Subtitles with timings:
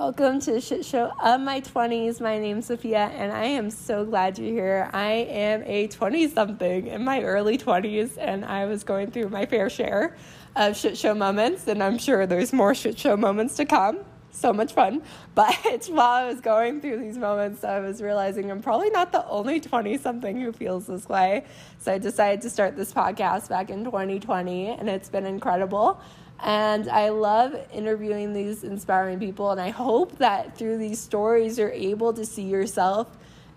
[0.00, 2.22] Welcome to the shit show of my 20s.
[2.22, 4.90] My name's Sophia, and I am so glad you're here.
[4.94, 9.44] I am a 20 something in my early 20s, and I was going through my
[9.44, 10.16] fair share
[10.56, 13.98] of shit show moments, and I'm sure there's more shit show moments to come.
[14.30, 15.02] So much fun.
[15.34, 19.28] But while I was going through these moments, I was realizing I'm probably not the
[19.28, 21.44] only 20 something who feels this way.
[21.78, 26.00] So I decided to start this podcast back in 2020, and it's been incredible.
[26.42, 29.50] And I love interviewing these inspiring people.
[29.50, 33.08] And I hope that through these stories, you're able to see yourself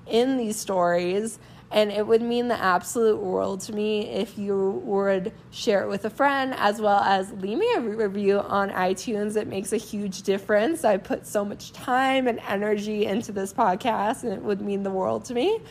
[0.06, 1.40] in these stories.
[1.72, 6.06] And it would mean the absolute world to me if you would share it with
[6.06, 9.36] a friend as well as leave me a review on iTunes.
[9.38, 10.84] It makes a huge difference.
[10.84, 14.92] I put so much time and energy into this podcast, and it would mean the
[14.92, 15.62] world to me.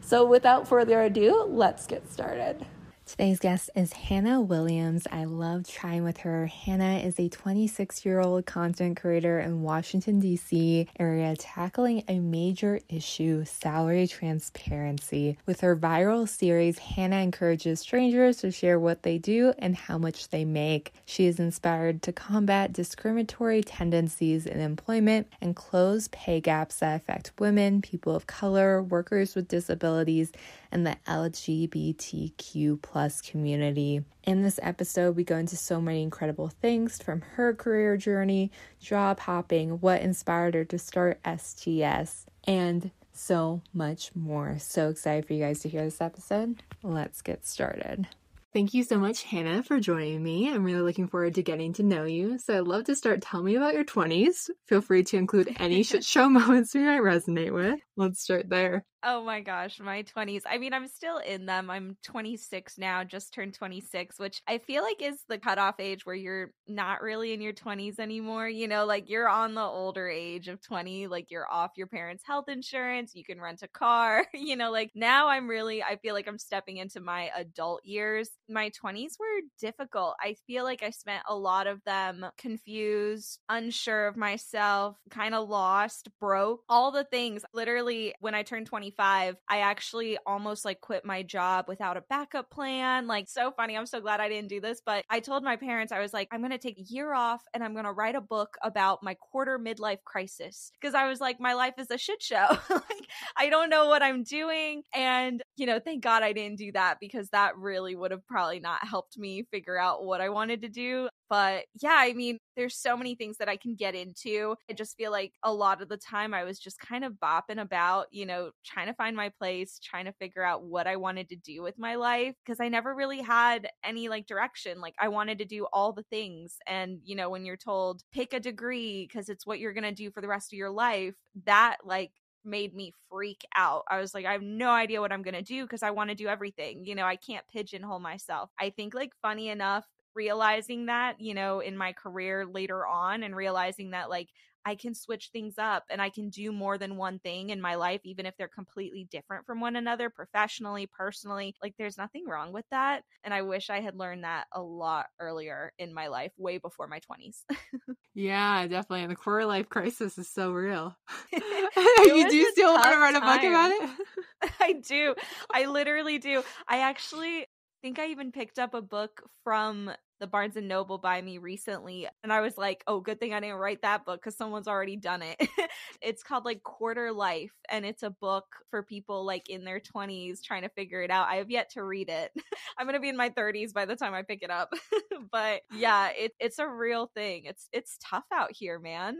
[0.00, 2.66] So, without further ado, let's get started.
[3.04, 5.08] Today's guest is Hannah Williams.
[5.10, 6.46] I love chatting with her.
[6.46, 10.86] Hannah is a 26 year old content creator in Washington, D.C.
[10.98, 15.36] area tackling a major issue salary transparency.
[15.46, 20.28] With her viral series, Hannah encourages strangers to share what they do and how much
[20.28, 20.94] they make.
[21.04, 27.32] She is inspired to combat discriminatory tendencies in employment and close pay gaps that affect
[27.38, 30.30] women, people of color, workers with disabilities,
[30.72, 34.02] and the LGBTQ plus community.
[34.24, 39.20] In this episode, we go into so many incredible things from her career journey, job
[39.20, 44.56] hopping, what inspired her to start STS, and so much more.
[44.58, 46.62] So excited for you guys to hear this episode.
[46.82, 48.08] Let's get started.
[48.52, 50.52] Thank you so much, Hannah, for joining me.
[50.52, 52.38] I'm really looking forward to getting to know you.
[52.38, 53.22] So I'd love to start.
[53.22, 54.50] Tell me about your 20s.
[54.66, 57.80] Feel free to include any shit show moments you might resonate with.
[57.96, 58.84] Let's start there.
[59.04, 60.42] Oh my gosh, my 20s.
[60.46, 61.70] I mean, I'm still in them.
[61.70, 66.14] I'm 26 now, just turned 26, which I feel like is the cutoff age where
[66.14, 68.48] you're not really in your 20s anymore.
[68.48, 72.22] You know, like you're on the older age of 20, like you're off your parents'
[72.24, 74.24] health insurance, you can rent a car.
[74.52, 78.30] You know, like now I'm really, I feel like I'm stepping into my adult years.
[78.48, 80.14] My 20s were difficult.
[80.20, 85.48] I feel like I spent a lot of them confused, unsure of myself, kind of
[85.48, 87.44] lost, broke, all the things.
[87.54, 92.02] Literally, when I turned 25, 25, I actually almost like quit my job without a
[92.08, 93.06] backup plan.
[93.06, 93.76] Like, so funny.
[93.76, 94.80] I'm so glad I didn't do this.
[94.84, 97.42] But I told my parents, I was like, I'm going to take a year off
[97.54, 100.70] and I'm going to write a book about my quarter midlife crisis.
[100.82, 102.46] Cause I was like, my life is a shit show.
[102.70, 104.82] like, I don't know what I'm doing.
[104.94, 108.60] And, you know, thank God I didn't do that because that really would have probably
[108.60, 111.08] not helped me figure out what I wanted to do.
[111.32, 114.54] But yeah, I mean, there's so many things that I can get into.
[114.68, 117.58] I just feel like a lot of the time I was just kind of bopping
[117.58, 121.30] about, you know, trying to find my place, trying to figure out what I wanted
[121.30, 124.82] to do with my life because I never really had any like direction.
[124.82, 126.58] Like I wanted to do all the things.
[126.66, 129.92] And, you know, when you're told pick a degree because it's what you're going to
[129.92, 131.14] do for the rest of your life,
[131.46, 132.12] that like
[132.44, 133.84] made me freak out.
[133.88, 136.10] I was like, I have no idea what I'm going to do because I want
[136.10, 136.84] to do everything.
[136.84, 138.50] You know, I can't pigeonhole myself.
[138.60, 143.34] I think, like, funny enough, realizing that, you know, in my career later on and
[143.34, 144.28] realizing that like
[144.64, 147.74] I can switch things up and I can do more than one thing in my
[147.74, 151.54] life, even if they're completely different from one another, professionally, personally.
[151.62, 153.02] Like, there's nothing wrong with that.
[153.24, 156.86] And I wish I had learned that a lot earlier in my life, way before
[156.86, 157.42] my 20s.
[158.14, 159.02] yeah, definitely.
[159.02, 160.96] And the quarter life crisis is so real.
[161.32, 164.50] you do still want to write a book about it?
[164.60, 165.14] I do.
[165.52, 166.42] I literally do.
[166.68, 167.46] I actually
[167.82, 169.90] think I even picked up a book from
[170.20, 172.06] the Barnes and Noble by me recently.
[172.22, 174.96] And I was like, oh, good thing I didn't write that book because someone's already
[174.96, 175.36] done it.
[176.00, 177.52] it's called like Quarter Life.
[177.68, 181.26] And it's a book for people like in their 20s trying to figure it out.
[181.28, 182.30] I have yet to read it.
[182.78, 184.72] I'm going to be in my 30s by the time I pick it up.
[185.32, 187.42] but yeah, it, it's a real thing.
[187.46, 189.18] It's, it's tough out here, man.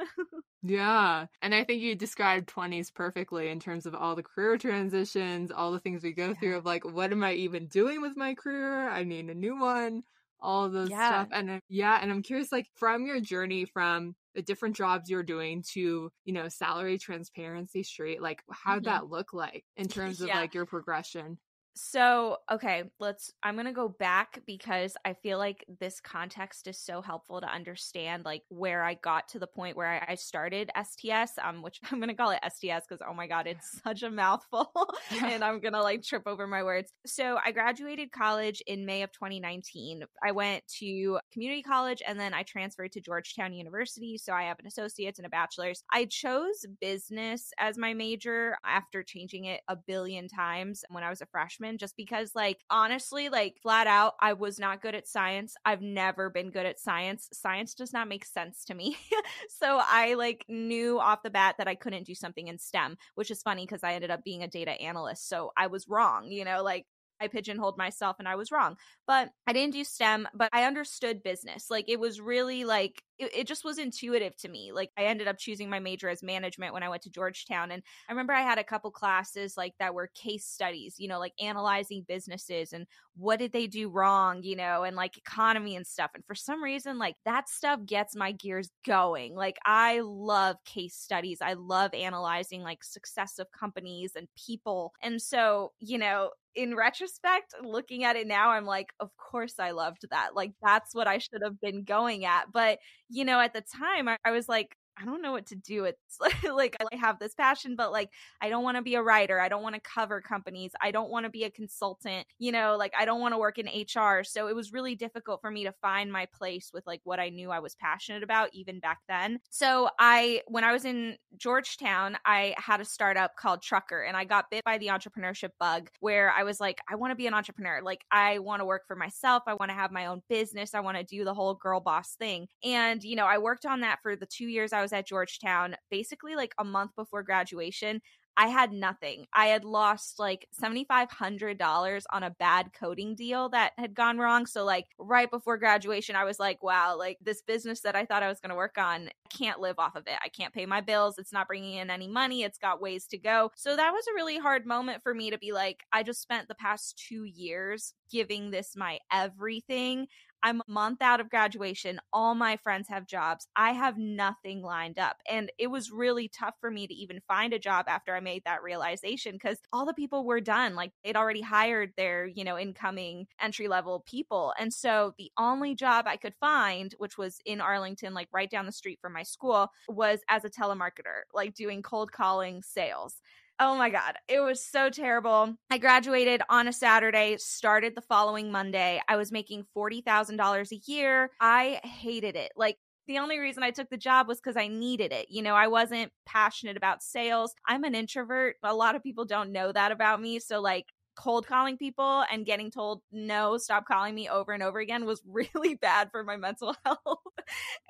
[0.62, 1.26] yeah.
[1.42, 5.72] And I think you described 20s perfectly in terms of all the career transitions, all
[5.72, 6.34] the things we go yeah.
[6.34, 8.88] through of like, what am I even doing with my career?
[8.88, 10.04] I need a new one
[10.42, 11.08] all of those yeah.
[11.08, 11.28] stuff.
[11.32, 15.22] And uh, yeah, and I'm curious, like from your journey from the different jobs you're
[15.22, 18.90] doing to, you know, salary transparency street, like how'd mm-hmm.
[18.90, 20.40] that look like in terms of yeah.
[20.40, 21.38] like your progression?
[21.74, 26.78] So, okay, let's I'm going to go back because I feel like this context is
[26.78, 30.70] so helpful to understand like where I got to the point where I, I started
[30.76, 34.02] STS, um which I'm going to call it STS cuz oh my god, it's such
[34.02, 34.70] a mouthful
[35.22, 36.92] and I'm going to like trip over my words.
[37.06, 40.02] So, I graduated college in May of 2019.
[40.22, 44.58] I went to community college and then I transferred to Georgetown University, so I have
[44.58, 45.84] an associate's and a bachelor's.
[45.90, 51.22] I chose business as my major after changing it a billion times when I was
[51.22, 55.06] a freshman freshman just because, like, honestly, like, flat out, I was not good at
[55.06, 55.54] science.
[55.64, 57.28] I've never been good at science.
[57.32, 58.96] Science does not make sense to me.
[59.48, 63.30] so I, like, knew off the bat that I couldn't do something in STEM, which
[63.30, 65.28] is funny because I ended up being a data analyst.
[65.28, 66.86] So I was wrong, you know, like,
[67.22, 68.76] I pigeonholed myself and I was wrong.
[69.06, 71.66] But I didn't do STEM, but I understood business.
[71.70, 74.72] Like it was really like it, it, just was intuitive to me.
[74.72, 77.70] Like I ended up choosing my major as management when I went to Georgetown.
[77.70, 81.18] And I remember I had a couple classes like that were case studies, you know,
[81.18, 85.86] like analyzing businesses and what did they do wrong, you know, and like economy and
[85.86, 86.10] stuff.
[86.14, 89.34] And for some reason, like that stuff gets my gears going.
[89.34, 91.38] Like I love case studies.
[91.42, 94.94] I love analyzing like success of companies and people.
[95.02, 99.70] And so, you know, in retrospect, looking at it now, I'm like, of course I
[99.72, 100.34] loved that.
[100.34, 102.46] Like, that's what I should have been going at.
[102.52, 102.78] But
[103.08, 105.84] you know, at the time, I, I was like, I don't know what to do.
[105.84, 106.18] It's
[106.52, 108.10] like I have this passion, but like
[108.40, 109.40] I don't want to be a writer.
[109.40, 110.72] I don't want to cover companies.
[110.80, 112.26] I don't want to be a consultant.
[112.38, 114.22] You know, like I don't want to work in HR.
[114.24, 117.30] So it was really difficult for me to find my place with like what I
[117.30, 119.40] knew I was passionate about even back then.
[119.50, 124.24] So I when I was in Georgetown, I had a startup called Trucker and I
[124.24, 127.34] got bit by the entrepreneurship bug where I was like I want to be an
[127.34, 127.80] entrepreneur.
[127.82, 129.42] Like I want to work for myself.
[129.46, 130.74] I want to have my own business.
[130.74, 132.46] I want to do the whole girl boss thing.
[132.62, 135.76] And you know, I worked on that for the 2 years I was at Georgetown
[135.90, 138.00] basically like a month before graduation.
[138.36, 139.26] I had nothing.
[139.34, 144.46] I had lost like $7,500 on a bad coding deal that had gone wrong.
[144.46, 148.22] So, like, right before graduation, I was like, wow, like this business that I thought
[148.22, 150.16] I was going to work on, I can't live off of it.
[150.24, 151.18] I can't pay my bills.
[151.18, 152.42] It's not bringing in any money.
[152.42, 153.50] It's got ways to go.
[153.54, 156.48] So, that was a really hard moment for me to be like, I just spent
[156.48, 160.06] the past two years giving this my everything.
[160.42, 162.00] I'm a month out of graduation.
[162.12, 163.46] All my friends have jobs.
[163.54, 165.18] I have nothing lined up.
[165.30, 168.42] And it was really tough for me to even find a job after I made
[168.44, 170.74] that realization because all the people were done.
[170.74, 174.52] Like they'd already hired their, you know, incoming entry level people.
[174.58, 178.66] And so the only job I could find, which was in Arlington, like right down
[178.66, 183.20] the street from my school, was as a telemarketer, like doing cold calling sales.
[183.60, 184.16] Oh my God.
[184.28, 185.54] It was so terrible.
[185.70, 189.00] I graduated on a Saturday, started the following Monday.
[189.08, 191.30] I was making $40,000 a year.
[191.40, 192.52] I hated it.
[192.56, 195.26] Like, the only reason I took the job was because I needed it.
[195.28, 197.52] You know, I wasn't passionate about sales.
[197.66, 198.56] I'm an introvert.
[198.62, 200.38] A lot of people don't know that about me.
[200.38, 204.78] So, like, cold calling people and getting told no stop calling me over and over
[204.78, 207.18] again was really bad for my mental health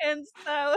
[0.05, 0.77] and so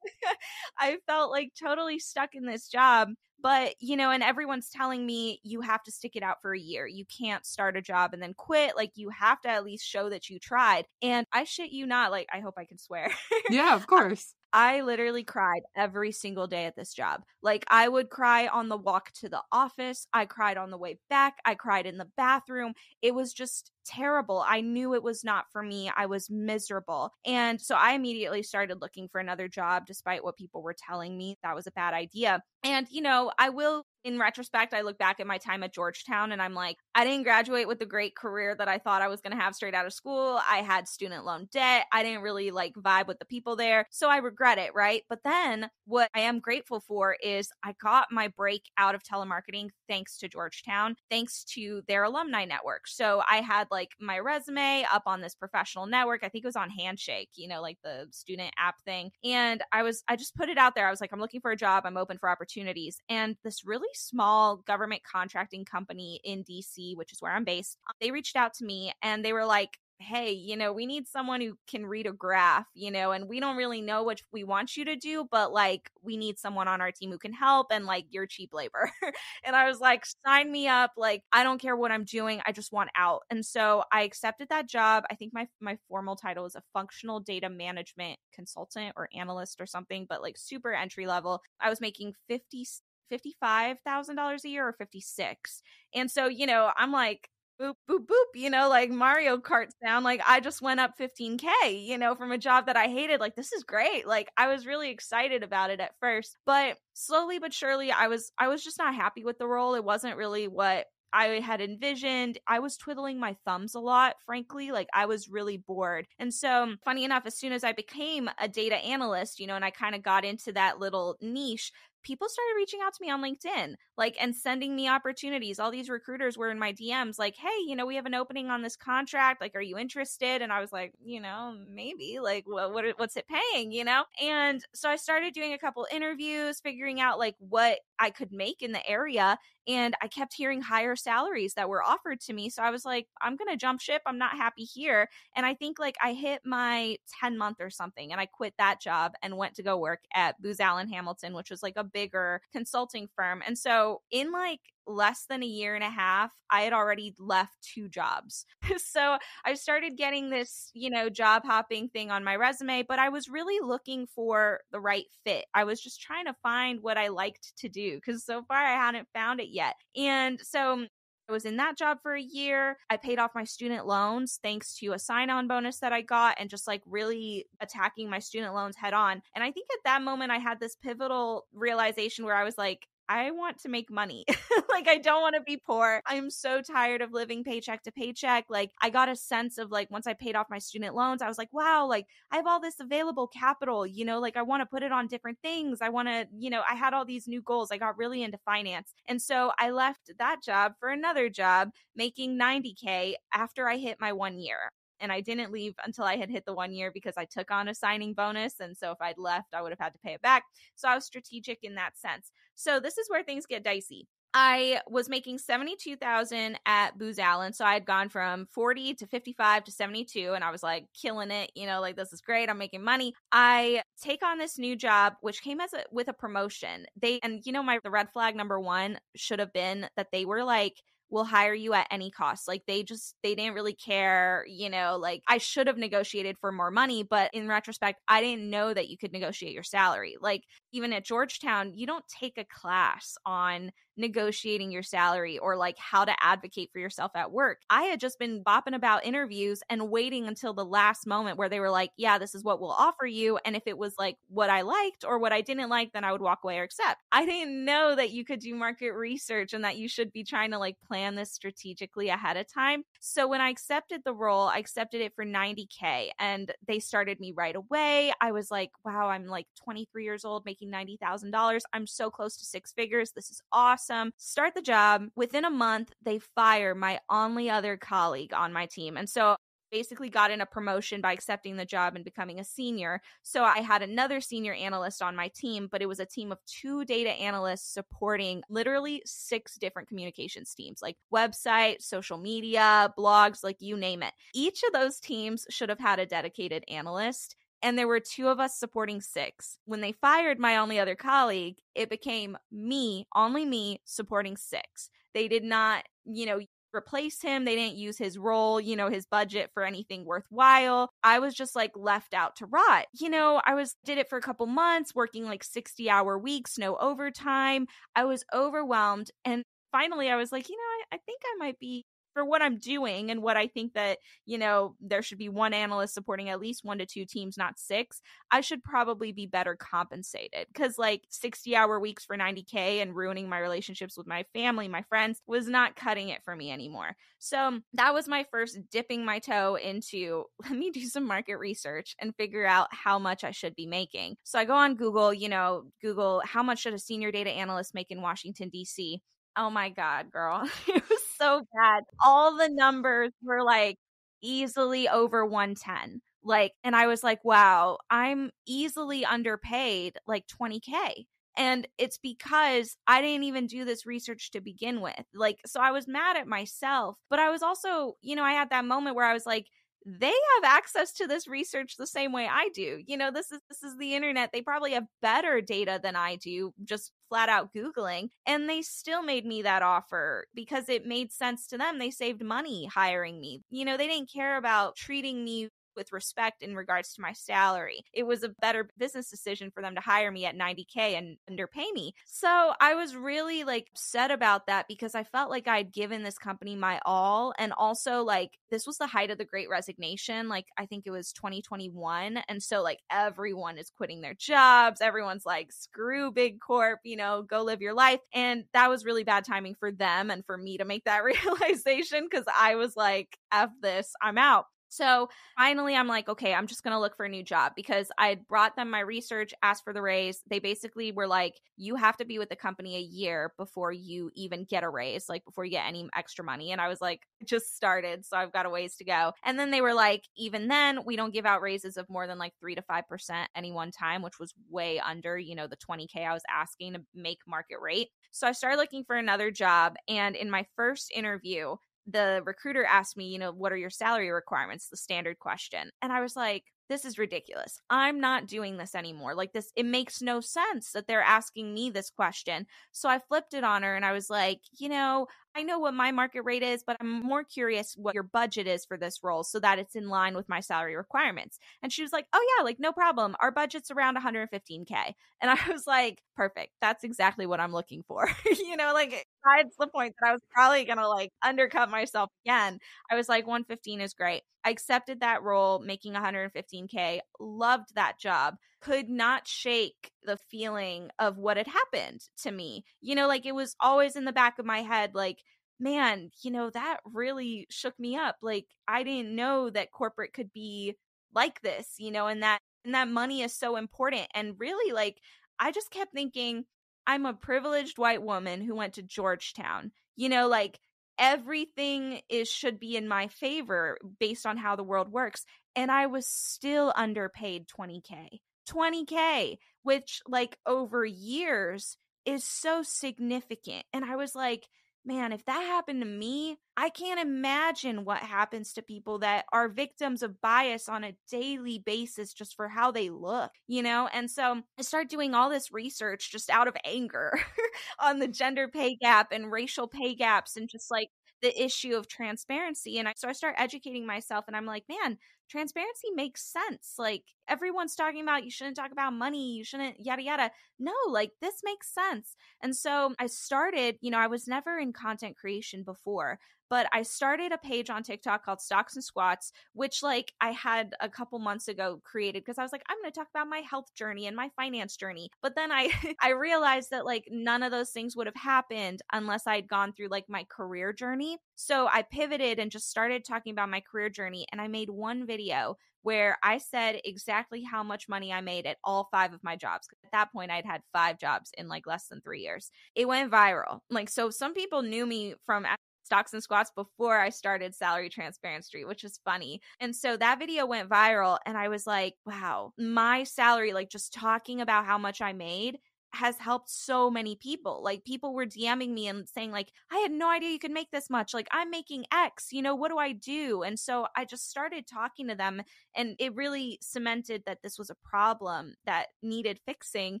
[0.78, 3.08] i felt like totally stuck in this job
[3.42, 6.58] but, you know, and everyone's telling me you have to stick it out for a
[6.58, 6.86] year.
[6.86, 8.76] You can't start a job and then quit.
[8.76, 10.86] Like, you have to at least show that you tried.
[11.02, 13.10] And I shit you not, like, I hope I can swear.
[13.48, 14.34] yeah, of course.
[14.52, 17.22] I literally cried every single day at this job.
[17.42, 20.06] Like, I would cry on the walk to the office.
[20.12, 21.38] I cried on the way back.
[21.44, 22.74] I cried in the bathroom.
[23.02, 24.44] It was just terrible.
[24.46, 25.90] I knew it was not for me.
[25.96, 27.12] I was miserable.
[27.24, 31.36] And so I immediately started looking for another job, despite what people were telling me
[31.42, 32.42] that was a bad idea.
[32.62, 36.32] And, you know, I will in retrospect, I look back at my time at Georgetown
[36.32, 39.20] and I'm like, I didn't graduate with the great career that I thought I was
[39.20, 40.40] going to have straight out of school.
[40.48, 41.86] I had student loan debt.
[41.92, 43.86] I didn't really like vibe with the people there.
[43.90, 45.02] So I regret it, right?
[45.08, 49.68] But then what I am grateful for is I got my break out of telemarketing
[49.88, 52.88] thanks to Georgetown, thanks to their alumni network.
[52.88, 56.24] So I had like my resume up on this professional network.
[56.24, 59.12] I think it was on Handshake, you know, like the student app thing.
[59.22, 60.88] And I was, I just put it out there.
[60.88, 61.84] I was like, I'm looking for a job.
[61.86, 62.98] I'm open for opportunities.
[63.08, 68.10] And this really small government contracting company in DC, which is where I'm based, they
[68.10, 71.56] reached out to me and they were like, hey, you know, we need someone who
[71.68, 74.84] can read a graph, you know, and we don't really know what we want you
[74.86, 78.06] to do, but like we need someone on our team who can help and like
[78.10, 78.90] you're cheap labor.
[79.44, 80.92] and I was like, sign me up.
[80.96, 82.40] Like, I don't care what I'm doing.
[82.46, 83.22] I just want out.
[83.30, 85.04] And so I accepted that job.
[85.10, 89.66] I think my my formal title is a functional data management consultant or analyst or
[89.66, 91.42] something, but like super entry level.
[91.60, 92.64] I was making 50
[93.10, 95.62] $55,000 a year or 56.
[95.94, 97.28] And so, you know, I'm like,
[97.60, 100.04] boop, boop, boop, you know, like Mario Kart sound.
[100.04, 101.50] Like I just went up 15K,
[101.86, 103.20] you know, from a job that I hated.
[103.20, 104.06] Like, this is great.
[104.06, 106.36] Like I was really excited about it at first.
[106.46, 109.74] But slowly but surely I was I was just not happy with the role.
[109.74, 112.38] It wasn't really what I had envisioned.
[112.46, 114.70] I was twiddling my thumbs a lot, frankly.
[114.70, 116.06] Like I was really bored.
[116.20, 119.64] And so, funny enough, as soon as I became a data analyst, you know, and
[119.64, 123.22] I kind of got into that little niche, people started reaching out to me on
[123.22, 125.58] LinkedIn, like, and sending me opportunities.
[125.58, 128.50] All these recruiters were in my DMs, like, hey, you know, we have an opening
[128.50, 129.40] on this contract.
[129.40, 130.42] Like, are you interested?
[130.42, 132.18] And I was like, you know, maybe.
[132.20, 133.72] Like, what, what what's it paying?
[133.72, 134.04] You know?
[134.22, 138.62] And so I started doing a couple interviews, figuring out like what I could make
[138.62, 139.38] in the area.
[139.68, 142.50] And I kept hearing higher salaries that were offered to me.
[142.50, 144.02] So I was like, I'm going to jump ship.
[144.06, 145.08] I'm not happy here.
[145.36, 148.80] And I think like I hit my 10 month or something and I quit that
[148.80, 152.42] job and went to go work at Booz Allen Hamilton, which was like a bigger
[152.52, 153.42] consulting firm.
[153.46, 157.56] And so in like less than a year and a half, I had already left
[157.62, 158.46] two jobs.
[158.78, 163.08] so I started getting this, you know, job hopping thing on my resume, but I
[163.08, 165.46] was really looking for the right fit.
[165.54, 168.74] I was just trying to find what I liked to do because so far I
[168.74, 169.74] hadn't found it yet.
[169.96, 170.86] And so mm,
[171.30, 172.76] I was in that job for a year.
[172.90, 176.36] I paid off my student loans thanks to a sign on bonus that I got
[176.40, 179.22] and just like really attacking my student loans head on.
[179.36, 182.88] And I think at that moment, I had this pivotal realization where I was like,
[183.10, 184.24] I want to make money.
[184.68, 186.00] like I don't want to be poor.
[186.06, 188.44] I'm so tired of living paycheck to paycheck.
[188.48, 191.26] Like I got a sense of like once I paid off my student loans, I
[191.26, 194.60] was like, wow, like I have all this available capital, you know, like I want
[194.60, 195.80] to put it on different things.
[195.82, 197.72] I want to, you know, I had all these new goals.
[197.72, 198.94] I got really into finance.
[199.08, 204.12] And so I left that job for another job making 90k after I hit my
[204.12, 207.24] 1 year and I didn't leave until I had hit the one year because I
[207.24, 208.60] took on a signing bonus.
[208.60, 210.44] And so if I'd left, I would have had to pay it back.
[210.74, 212.30] So I was strategic in that sense.
[212.54, 214.06] So this is where things get dicey.
[214.32, 217.52] I was making 72,000 at Booz Allen.
[217.52, 221.32] So I had gone from 40 to 55 to 72 and I was like killing
[221.32, 222.48] it, you know, like this is great.
[222.48, 223.12] I'm making money.
[223.32, 226.86] I take on this new job which came as a with a promotion.
[227.00, 230.24] They and you know my the red flag number 1 should have been that they
[230.24, 230.76] were like
[231.10, 232.46] will hire you at any cost.
[232.48, 236.52] Like they just they didn't really care, you know, like I should have negotiated for
[236.52, 240.16] more money, but in retrospect, I didn't know that you could negotiate your salary.
[240.20, 245.76] Like even at Georgetown, you don't take a class on negotiating your salary or like
[245.78, 247.58] how to advocate for yourself at work.
[247.68, 251.60] I had just been bopping about interviews and waiting until the last moment where they
[251.60, 253.38] were like, yeah, this is what we'll offer you.
[253.44, 256.12] And if it was like what I liked or what I didn't like, then I
[256.12, 257.02] would walk away or accept.
[257.12, 260.50] I didn't know that you could do market research and that you should be trying
[260.52, 262.84] to like plan this strategically ahead of time.
[263.00, 267.32] So when I accepted the role, I accepted it for 90K and they started me
[267.36, 268.12] right away.
[268.20, 271.60] I was like, wow, I'm like 23 years old making $90,000.
[271.72, 273.12] I'm so close to six figures.
[273.12, 274.12] This is awesome.
[274.16, 275.06] Start the job.
[275.16, 278.96] Within a month, they fire my only other colleague on my team.
[278.96, 279.36] And so
[279.70, 283.00] basically got in a promotion by accepting the job and becoming a senior.
[283.22, 286.38] So I had another senior analyst on my team, but it was a team of
[286.46, 293.56] two data analysts supporting literally six different communications teams, like website, social media, blogs, like
[293.60, 294.12] you name it.
[294.34, 298.40] Each of those teams should have had a dedicated analyst and there were two of
[298.40, 299.58] us supporting six.
[299.66, 304.90] When they fired my only other colleague, it became me, only me, supporting six.
[305.14, 306.40] They did not, you know,
[306.74, 307.44] replace him.
[307.44, 310.90] They didn't use his role, you know, his budget for anything worthwhile.
[311.02, 312.86] I was just like left out to rot.
[312.98, 316.58] You know, I was did it for a couple months, working like 60 hour weeks,
[316.58, 317.66] no overtime.
[317.94, 319.10] I was overwhelmed.
[319.24, 322.42] And finally I was like, you know, I, I think I might be for what
[322.42, 326.28] I'm doing and what I think that, you know, there should be one analyst supporting
[326.28, 328.00] at least one to two teams, not six,
[328.30, 330.46] I should probably be better compensated.
[330.54, 334.82] Cause like 60 hour weeks for 90K and ruining my relationships with my family, my
[334.82, 336.96] friends was not cutting it for me anymore.
[337.18, 341.94] So that was my first dipping my toe into let me do some market research
[342.00, 344.16] and figure out how much I should be making.
[344.24, 347.74] So I go on Google, you know, Google how much should a senior data analyst
[347.74, 349.00] make in Washington, D.C.
[349.36, 350.48] Oh my God, girl.
[350.66, 351.84] it was so bad.
[352.04, 353.78] All the numbers were like
[354.22, 356.00] easily over 110.
[356.22, 361.06] Like, and I was like, wow, I'm easily underpaid like 20K.
[361.36, 365.04] And it's because I didn't even do this research to begin with.
[365.14, 368.50] Like, so I was mad at myself, but I was also, you know, I had
[368.50, 369.46] that moment where I was like,
[369.86, 372.82] they have access to this research the same way I do.
[372.86, 374.30] You know, this is this is the internet.
[374.32, 379.02] They probably have better data than I do, just flat out googling, and they still
[379.02, 381.78] made me that offer because it made sense to them.
[381.78, 383.42] They saved money hiring me.
[383.50, 387.84] You know, they didn't care about treating me with respect in regards to my salary.
[387.92, 391.70] It was a better business decision for them to hire me at 90K and underpay
[391.72, 391.94] me.
[392.06, 396.18] So I was really like upset about that because I felt like I'd given this
[396.18, 397.32] company my all.
[397.38, 400.28] And also, like, this was the height of the great resignation.
[400.28, 402.18] Like, I think it was 2021.
[402.28, 404.80] And so, like, everyone is quitting their jobs.
[404.80, 408.00] Everyone's like, screw Big Corp, you know, go live your life.
[408.12, 412.06] And that was really bad timing for them and for me to make that realization
[412.10, 414.46] because I was like, F this, I'm out.
[414.70, 417.90] So finally, I'm like, okay, I'm just going to look for a new job because
[417.98, 420.22] I brought them my research, asked for the raise.
[420.30, 424.12] They basically were like, you have to be with the company a year before you
[424.14, 426.52] even get a raise, like before you get any extra money.
[426.52, 428.06] And I was like, just started.
[428.06, 429.12] So I've got a ways to go.
[429.24, 432.18] And then they were like, even then, we don't give out raises of more than
[432.18, 436.06] like three to 5% any one time, which was way under, you know, the 20K
[436.06, 437.88] I was asking to make market rate.
[438.12, 439.74] So I started looking for another job.
[439.88, 441.56] And in my first interview,
[441.86, 444.68] the recruiter asked me, you know, what are your salary requirements?
[444.68, 445.70] The standard question.
[445.82, 447.60] And I was like, this is ridiculous.
[447.68, 449.14] I'm not doing this anymore.
[449.14, 452.46] Like this, it makes no sense that they're asking me this question.
[452.70, 455.74] So I flipped it on her and I was like, you know, I know what
[455.74, 459.22] my market rate is, but I'm more curious what your budget is for this role
[459.22, 461.38] so that it's in line with my salary requirements.
[461.62, 463.14] And she was like, Oh, yeah, like no problem.
[463.20, 464.94] Our budget's around 115K.
[465.22, 466.52] And I was like, Perfect.
[466.60, 468.08] That's exactly what I'm looking for.
[468.26, 471.70] you know, like eh, besides the point that I was probably going to like undercut
[471.70, 472.58] myself again,
[472.90, 474.22] I was like, 115 is great.
[474.44, 481.18] I accepted that role, making 115K, loved that job, could not shake the feeling of
[481.18, 482.64] what had happened to me.
[482.80, 485.18] You know, like it was always in the back of my head, like,
[485.58, 488.16] man, you know, that really shook me up.
[488.22, 490.76] Like, I didn't know that corporate could be
[491.14, 494.06] like this, you know, and that and that money is so important.
[494.14, 494.98] And really, like,
[495.38, 496.44] I just kept thinking,
[496.86, 499.72] I'm a privileged white woman who went to Georgetown.
[499.96, 500.60] You know, like
[501.00, 505.24] everything is should be in my favor based on how the world works
[505.56, 513.84] and i was still underpaid 20k 20k which like over years is so significant and
[513.84, 514.46] i was like
[514.84, 519.48] man if that happened to me i can't imagine what happens to people that are
[519.48, 524.10] victims of bias on a daily basis just for how they look you know and
[524.10, 527.12] so i start doing all this research just out of anger
[527.78, 530.88] on the gender pay gap and racial pay gaps and just like
[531.22, 532.78] the issue of transparency.
[532.78, 534.98] And I, so I start educating myself and I'm like, man,
[535.30, 536.74] transparency makes sense.
[536.78, 540.30] Like everyone's talking about you shouldn't talk about money, you shouldn't yada yada.
[540.58, 542.16] No, like this makes sense.
[542.42, 546.18] And so I started, you know, I was never in content creation before,
[546.50, 550.74] but I started a page on TikTok called Stocks and Squats, which like I had
[550.80, 553.38] a couple months ago created because I was like, I'm going to talk about my
[553.38, 555.08] health journey and my finance journey.
[555.22, 555.70] But then I
[556.02, 559.88] I realized that like none of those things would have happened unless I'd gone through
[559.88, 561.18] like my career journey.
[561.36, 565.06] So I pivoted and just started talking about my career journey and I made one
[565.06, 569.36] video where I said exactly how much money I made at all five of my
[569.36, 569.68] jobs.
[569.84, 572.50] At that point, I'd had five jobs in like less than three years.
[572.74, 573.60] It went viral.
[573.70, 575.46] Like, so some people knew me from
[575.90, 579.40] stocks and squats before I started Salary transparency, which is funny.
[579.58, 583.92] And so that video went viral, and I was like, wow, my salary, like just
[583.92, 585.58] talking about how much I made
[585.92, 587.62] has helped so many people.
[587.62, 590.70] Like people were DMing me and saying like, "I had no idea you could make
[590.70, 591.14] this much.
[591.14, 594.66] Like I'm making X, you know, what do I do?" And so I just started
[594.66, 595.42] talking to them
[595.74, 600.00] and it really cemented that this was a problem that needed fixing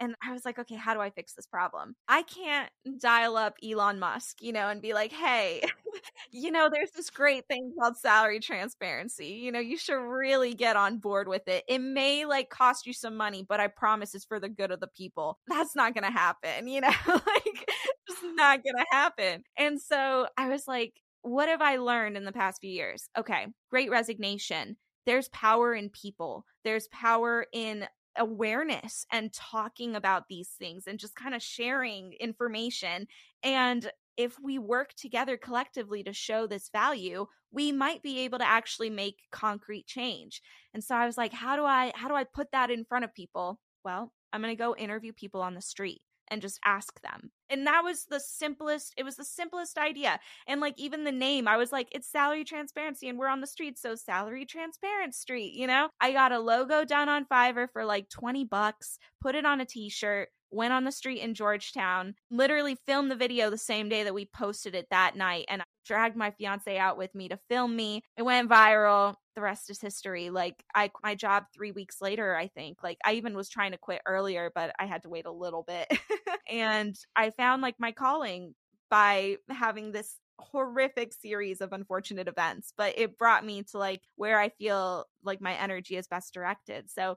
[0.00, 3.56] and I was like, "Okay, how do I fix this problem?" I can't dial up
[3.62, 5.62] Elon Musk, you know, and be like, "Hey,
[6.32, 9.28] you know, there's this great thing called salary transparency.
[9.28, 11.64] You know, you should really get on board with it.
[11.68, 14.80] It may like cost you some money, but I promise it's for the good of
[14.80, 17.68] the people." that's not going to happen, you know, like
[18.08, 19.42] it's not going to happen.
[19.56, 23.08] And so I was like, what have I learned in the past few years?
[23.16, 24.76] Okay, great resignation.
[25.06, 31.16] There's power in people, there's power in awareness and talking about these things and just
[31.16, 33.06] kind of sharing information.
[33.42, 38.46] And if we work together collectively to show this value, we might be able to
[38.46, 40.42] actually make concrete change.
[40.72, 43.04] And so I was like, how do I how do I put that in front
[43.04, 43.58] of people?
[43.84, 47.30] Well, I'm going to go interview people on the street and just ask them.
[47.50, 50.18] And that was the simplest, it was the simplest idea.
[50.46, 53.46] And like even the name, I was like, it's salary transparency and we're on the
[53.46, 53.78] street.
[53.78, 55.88] So salary transparent street, you know?
[56.00, 59.66] I got a logo done on Fiverr for like 20 bucks, put it on a
[59.66, 64.04] t shirt, went on the street in Georgetown, literally filmed the video the same day
[64.04, 65.46] that we posted it that night.
[65.48, 68.02] And dragged my fiance out with me to film me.
[68.16, 69.14] It went viral.
[69.36, 70.30] The rest is history.
[70.30, 72.78] Like I my job 3 weeks later, I think.
[72.82, 75.62] Like I even was trying to quit earlier, but I had to wait a little
[75.62, 75.86] bit.
[76.50, 78.54] and I found like my calling
[78.90, 84.38] by having this horrific series of unfortunate events, but it brought me to like where
[84.38, 86.90] I feel like my energy is best directed.
[86.90, 87.16] So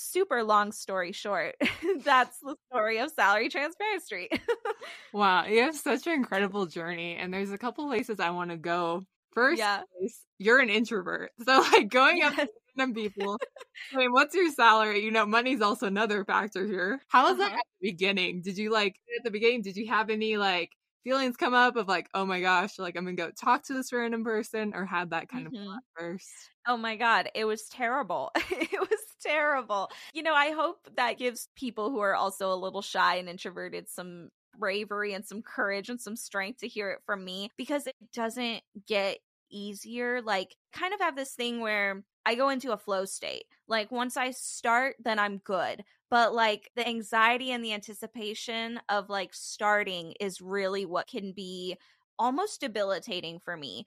[0.00, 1.56] super long story short,
[2.04, 4.40] that's the story of Salary Transparent Street.
[5.12, 8.56] wow, you have such an incredible journey, and there's a couple places I want to
[8.56, 9.04] go.
[9.32, 9.82] First, yeah.
[9.98, 12.32] Place, you're an introvert, so like going yes.
[12.32, 13.38] up to random people.
[13.92, 15.04] I mean, what's your salary?
[15.04, 17.00] You know, money's also another factor here.
[17.08, 17.48] How was uh-huh.
[17.48, 18.42] that at the beginning?
[18.42, 19.62] Did you like at the beginning?
[19.62, 20.70] Did you have any like
[21.04, 23.92] feelings come up of like, oh my gosh, like I'm gonna go talk to this
[23.92, 25.68] random person or had that kind mm-hmm.
[25.68, 26.28] of first?
[26.66, 28.32] Oh my God, it was terrible.
[28.50, 29.90] it was terrible.
[30.12, 33.88] You know, I hope that gives people who are also a little shy and introverted
[33.88, 37.96] some bravery and some courage and some strength to hear it from me because it
[38.12, 39.18] doesn't get
[39.50, 40.20] easier.
[40.22, 43.44] Like, kind of have this thing where I go into a flow state.
[43.68, 45.84] Like, once I start, then I'm good.
[46.10, 51.76] But like the anxiety and the anticipation of like starting is really what can be
[52.18, 53.86] almost debilitating for me.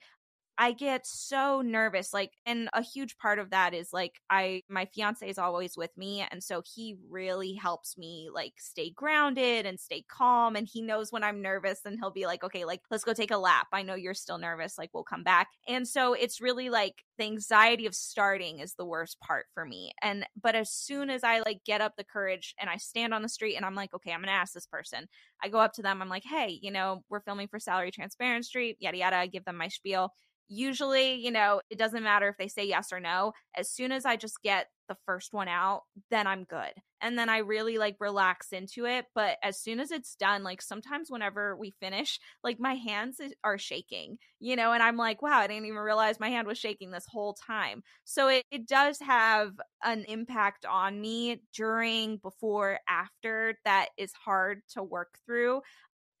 [0.56, 2.12] I get so nervous.
[2.12, 5.90] Like, and a huge part of that is like, I, my fiance is always with
[5.96, 6.24] me.
[6.30, 10.54] And so he really helps me like stay grounded and stay calm.
[10.54, 13.32] And he knows when I'm nervous and he'll be like, okay, like, let's go take
[13.32, 13.66] a lap.
[13.72, 14.78] I know you're still nervous.
[14.78, 15.48] Like, we'll come back.
[15.66, 19.92] And so it's really like the anxiety of starting is the worst part for me.
[20.02, 23.22] And, but as soon as I like get up the courage and I stand on
[23.22, 25.06] the street and I'm like, okay, I'm going to ask this person,
[25.42, 26.00] I go up to them.
[26.00, 29.16] I'm like, hey, you know, we're filming for Salary Transparent Street, yada, yada.
[29.16, 30.12] I give them my spiel
[30.48, 33.32] usually, you know, it doesn't matter if they say yes or no.
[33.56, 36.72] As soon as I just get the first one out, then I'm good.
[37.00, 39.06] And then I really like relax into it.
[39.14, 43.58] But as soon as it's done, like sometimes whenever we finish, like my hands are
[43.58, 46.90] shaking, you know, and I'm like, wow, I didn't even realize my hand was shaking
[46.90, 47.82] this whole time.
[48.04, 49.52] So it, it does have
[49.82, 55.60] an impact on me during, before, after that is hard to work through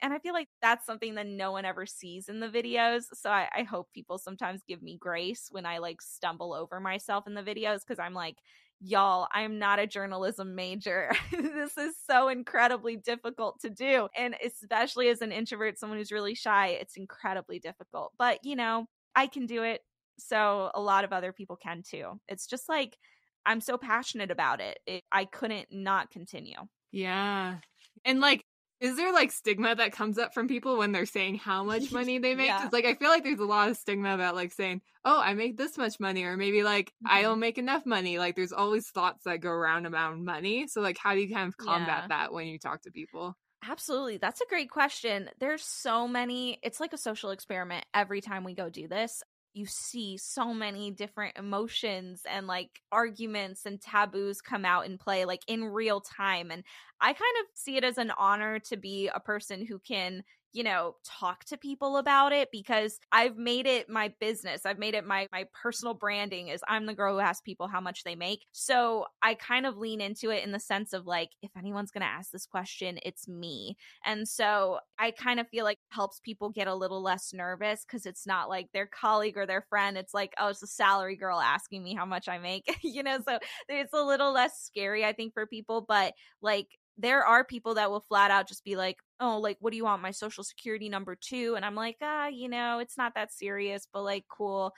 [0.04, 3.04] and I feel like that's something that no one ever sees in the videos.
[3.14, 7.26] So I, I hope people sometimes give me grace when I like stumble over myself
[7.26, 8.36] in the videos because I'm like,
[8.80, 11.10] y'all, I'm not a journalism major.
[11.32, 14.08] this is so incredibly difficult to do.
[14.14, 18.12] And especially as an introvert, someone who's really shy, it's incredibly difficult.
[18.18, 18.84] But, you know,
[19.16, 19.80] I can do it.
[20.18, 22.20] So a lot of other people can too.
[22.28, 22.98] It's just like,
[23.46, 24.80] I'm so passionate about it.
[24.86, 26.58] it I couldn't not continue.
[26.92, 27.56] Yeah.
[28.04, 28.43] And like
[28.84, 32.18] is there like stigma that comes up from people when they're saying how much money
[32.18, 32.48] they make?
[32.48, 32.68] yeah.
[32.70, 35.56] like I feel like there's a lot of stigma about like saying, "Oh, I make
[35.56, 37.16] this much money," or maybe like mm-hmm.
[37.16, 38.18] I don't make enough money.
[38.18, 40.66] Like there's always thoughts that go around about money.
[40.66, 42.08] So like, how do you kind of combat yeah.
[42.08, 43.36] that when you talk to people?
[43.66, 44.18] Absolutely.
[44.18, 45.30] That's a great question.
[45.38, 49.22] There's so many, it's like a social experiment every time we go do this
[49.54, 55.24] you see so many different emotions and like arguments and taboos come out and play
[55.24, 56.64] like in real time and
[57.00, 60.22] i kind of see it as an honor to be a person who can
[60.54, 64.64] you know talk to people about it because i've made it my business.
[64.64, 67.80] I've made it my my personal branding is i'm the girl who asks people how
[67.80, 68.46] much they make.
[68.52, 72.02] So i kind of lean into it in the sense of like if anyone's going
[72.02, 73.76] to ask this question it's me.
[74.06, 78.06] And so i kind of feel like helps people get a little less nervous because
[78.06, 79.98] it's not like their colleague or their friend.
[79.98, 82.64] It's like oh it's a salary girl asking me how much i make.
[82.94, 83.38] You know so
[83.68, 87.90] it's a little less scary i think for people but like there are people that
[87.90, 90.02] will flat out just be like, oh, like, what do you want?
[90.02, 91.54] My social security number two?
[91.56, 94.74] And I'm like, ah, you know, it's not that serious, but like, cool.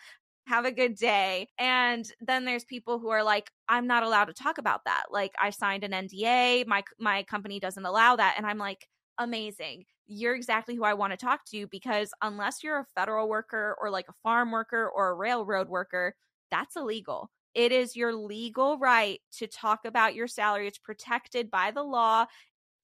[0.46, 1.48] Have a good day.
[1.58, 5.06] And then there's people who are like, I'm not allowed to talk about that.
[5.10, 6.64] Like, I signed an NDA.
[6.66, 8.34] My my company doesn't allow that.
[8.36, 8.86] And I'm like,
[9.18, 9.84] amazing.
[10.06, 13.90] You're exactly who I want to talk to because unless you're a federal worker or
[13.90, 16.14] like a farm worker or a railroad worker,
[16.50, 17.30] that's illegal.
[17.54, 20.68] It is your legal right to talk about your salary.
[20.68, 22.26] It's protected by the law.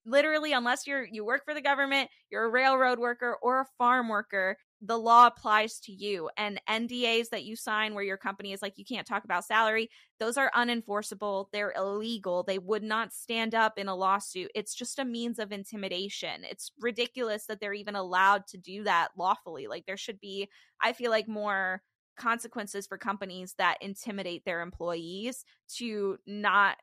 [0.04, 4.08] Literally, unless you're you work for the government, you're a railroad worker or a farm
[4.08, 6.28] worker, the law applies to you.
[6.36, 9.88] And NDAs that you sign where your company is like, you can't talk about salary,
[10.18, 11.46] those are unenforceable.
[11.52, 12.42] They're illegal.
[12.42, 14.50] They would not stand up in a lawsuit.
[14.56, 16.42] It's just a means of intimidation.
[16.42, 19.68] It's ridiculous that they're even allowed to do that lawfully.
[19.68, 20.48] Like, there should be,
[20.80, 21.80] I feel like, more
[22.16, 25.44] consequences for companies that intimidate their employees
[25.76, 26.76] to not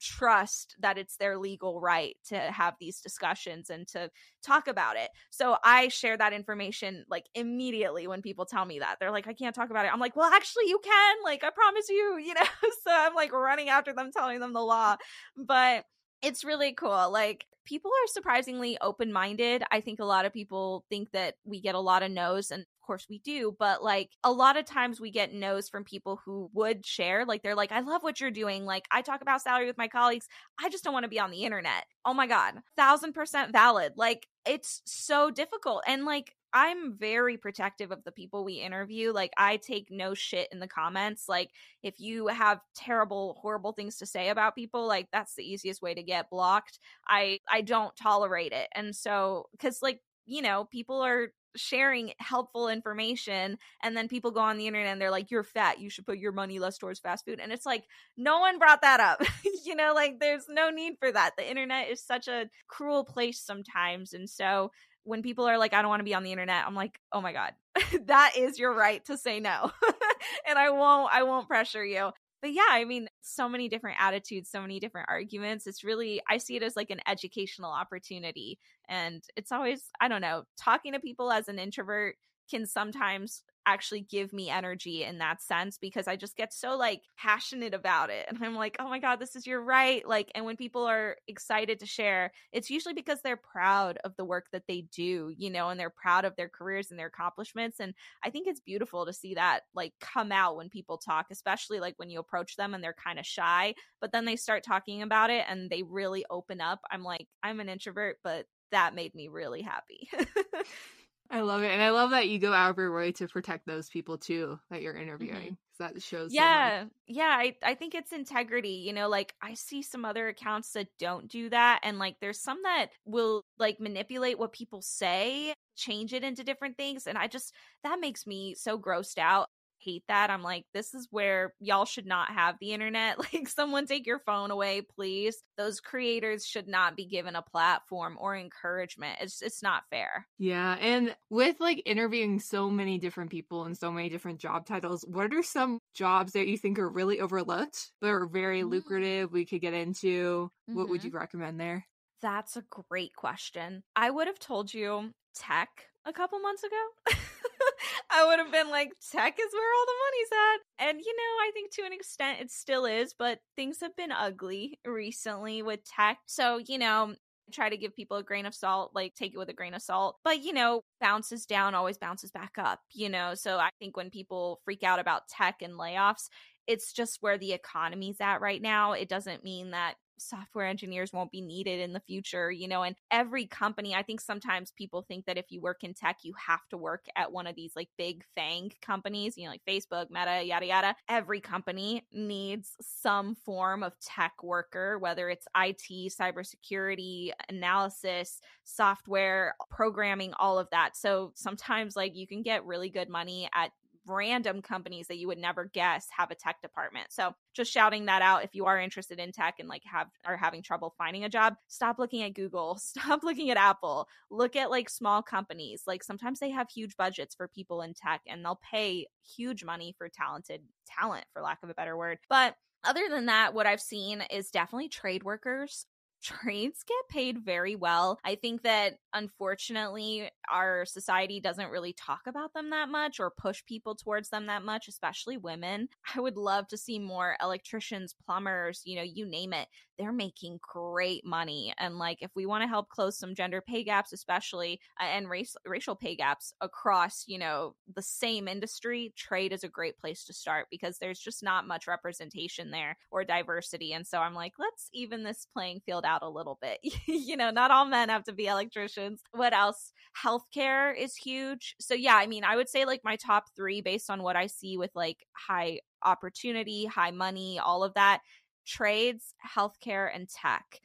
[0.00, 4.10] trust that it's their legal right to have these discussions and to
[4.42, 5.10] talk about it.
[5.30, 8.96] So I share that information like immediately when people tell me that.
[9.00, 9.92] They're like, I can't talk about it.
[9.92, 11.16] I'm like, well, actually, you can.
[11.24, 12.42] Like, I promise you, you know?
[12.84, 14.96] so I'm like running after them, telling them the law.
[15.36, 15.84] But
[16.22, 17.10] it's really cool.
[17.10, 19.62] Like, people are surprisingly open minded.
[19.70, 22.64] I think a lot of people think that we get a lot of no's, and
[22.86, 26.50] course we do, but like a lot of times we get no's from people who
[26.54, 27.24] would share.
[27.24, 28.64] Like they're like, I love what you're doing.
[28.64, 30.28] Like I talk about salary with my colleagues.
[30.62, 31.84] I just don't want to be on the internet.
[32.04, 33.94] Oh my God, thousand percent valid.
[33.96, 35.82] Like it's so difficult.
[35.86, 39.12] And like I'm very protective of the people we interview.
[39.12, 41.28] Like I take no shit in the comments.
[41.28, 41.50] Like
[41.82, 45.92] if you have terrible horrible things to say about people, like that's the easiest way
[45.94, 46.78] to get blocked.
[47.06, 48.68] I I don't tolerate it.
[48.74, 54.40] And so cuz like you know, people are sharing helpful information and then people go
[54.40, 57.00] on the internet and they're like you're fat you should put your money less towards
[57.00, 57.84] fast food and it's like
[58.14, 59.22] no one brought that up
[59.64, 63.40] you know like there's no need for that the internet is such a cruel place
[63.40, 64.70] sometimes and so
[65.06, 67.20] when people are like, I don't want to be on the internet, I'm like, oh
[67.20, 67.52] my God,
[68.06, 69.70] that is your right to say no.
[70.48, 72.10] and I won't, I won't pressure you.
[72.42, 75.66] But yeah, I mean, so many different attitudes, so many different arguments.
[75.66, 78.58] It's really, I see it as like an educational opportunity.
[78.88, 82.16] And it's always, I don't know, talking to people as an introvert
[82.50, 87.02] can sometimes actually give me energy in that sense because I just get so like
[87.18, 88.26] passionate about it.
[88.28, 90.06] And I'm like, oh my God, this is your right.
[90.06, 94.24] Like, and when people are excited to share, it's usually because they're proud of the
[94.24, 97.80] work that they do, you know, and they're proud of their careers and their accomplishments.
[97.80, 101.80] And I think it's beautiful to see that like come out when people talk, especially
[101.80, 105.02] like when you approach them and they're kind of shy, but then they start talking
[105.02, 106.80] about it and they really open up.
[106.90, 110.08] I'm like, I'm an introvert, but that made me really happy.
[111.30, 111.70] I love it.
[111.70, 114.58] And I love that you go out of your way to protect those people too
[114.70, 115.34] that you're interviewing.
[115.34, 115.54] Mm-hmm.
[115.78, 116.84] That shows Yeah.
[117.06, 117.36] Yeah.
[117.38, 118.82] I, I think it's integrity.
[118.86, 121.80] You know, like I see some other accounts that don't do that.
[121.82, 126.76] And like there's some that will like manipulate what people say, change it into different
[126.76, 127.06] things.
[127.06, 127.52] And I just
[127.84, 129.48] that makes me so grossed out
[129.86, 130.30] hate that.
[130.30, 133.16] I'm like, this is where y'all should not have the internet.
[133.32, 135.42] Like, someone take your phone away, please.
[135.56, 139.18] Those creators should not be given a platform or encouragement.
[139.20, 140.26] It's it's not fair.
[140.38, 145.04] Yeah, and with like interviewing so many different people and so many different job titles,
[145.08, 148.70] what are some jobs that you think are really overlooked but are very mm-hmm.
[148.70, 149.32] lucrative?
[149.32, 150.50] We could get into.
[150.68, 150.78] Mm-hmm.
[150.78, 151.08] What would mm-hmm.
[151.08, 151.86] you recommend there?
[152.22, 153.82] That's a great question.
[153.94, 155.68] I would have told you tech
[156.04, 157.16] a couple months ago.
[158.10, 160.88] I would have been like, tech is where all the money's at.
[160.88, 164.12] And, you know, I think to an extent it still is, but things have been
[164.12, 166.18] ugly recently with tech.
[166.26, 167.14] So, you know,
[167.52, 169.82] try to give people a grain of salt, like take it with a grain of
[169.82, 170.16] salt.
[170.24, 173.34] But, you know, bounces down always bounces back up, you know?
[173.34, 176.28] So I think when people freak out about tech and layoffs,
[176.66, 178.92] it's just where the economy's at right now.
[178.92, 182.96] It doesn't mean that software engineers won't be needed in the future, you know, and
[183.10, 186.66] every company, I think sometimes people think that if you work in tech, you have
[186.70, 190.44] to work at one of these like big FANG companies, you know, like Facebook, Meta,
[190.44, 190.96] yada, yada.
[191.08, 200.32] Every company needs some form of tech worker, whether it's IT, cybersecurity, analysis, software, programming,
[200.38, 200.96] all of that.
[200.96, 203.72] So sometimes like you can get really good money at
[204.06, 207.06] random companies that you would never guess have a tech department.
[207.10, 210.36] So just shouting that out if you are interested in tech and like have are
[210.36, 214.08] having trouble finding a job, stop looking at Google, stop looking at Apple.
[214.30, 215.82] Look at like small companies.
[215.86, 219.94] Like sometimes they have huge budgets for people in tech and they'll pay huge money
[219.96, 222.18] for talented talent for lack of a better word.
[222.28, 225.86] But other than that, what I've seen is definitely trade workers
[226.22, 228.18] trades get paid very well.
[228.24, 233.64] I think that unfortunately our society doesn't really talk about them that much or push
[233.66, 235.88] people towards them that much, especially women.
[236.14, 239.68] I would love to see more electricians, plumbers, you know, you name it.
[239.98, 241.72] They're making great money.
[241.78, 245.28] And like if we want to help close some gender pay gaps especially uh, and
[245.28, 250.24] race racial pay gaps across, you know, the same industry, trade is a great place
[250.24, 253.92] to start because there's just not much representation there or diversity.
[253.92, 256.78] And so I'm like, let's even this playing field out a little bit.
[257.06, 259.22] you know, not all men have to be electricians.
[259.32, 259.92] What else?
[260.24, 261.74] Healthcare is huge.
[261.80, 264.46] So, yeah, I mean, I would say like my top three based on what I
[264.46, 268.20] see with like high opportunity, high money, all of that
[268.66, 270.80] trades, healthcare, and tech.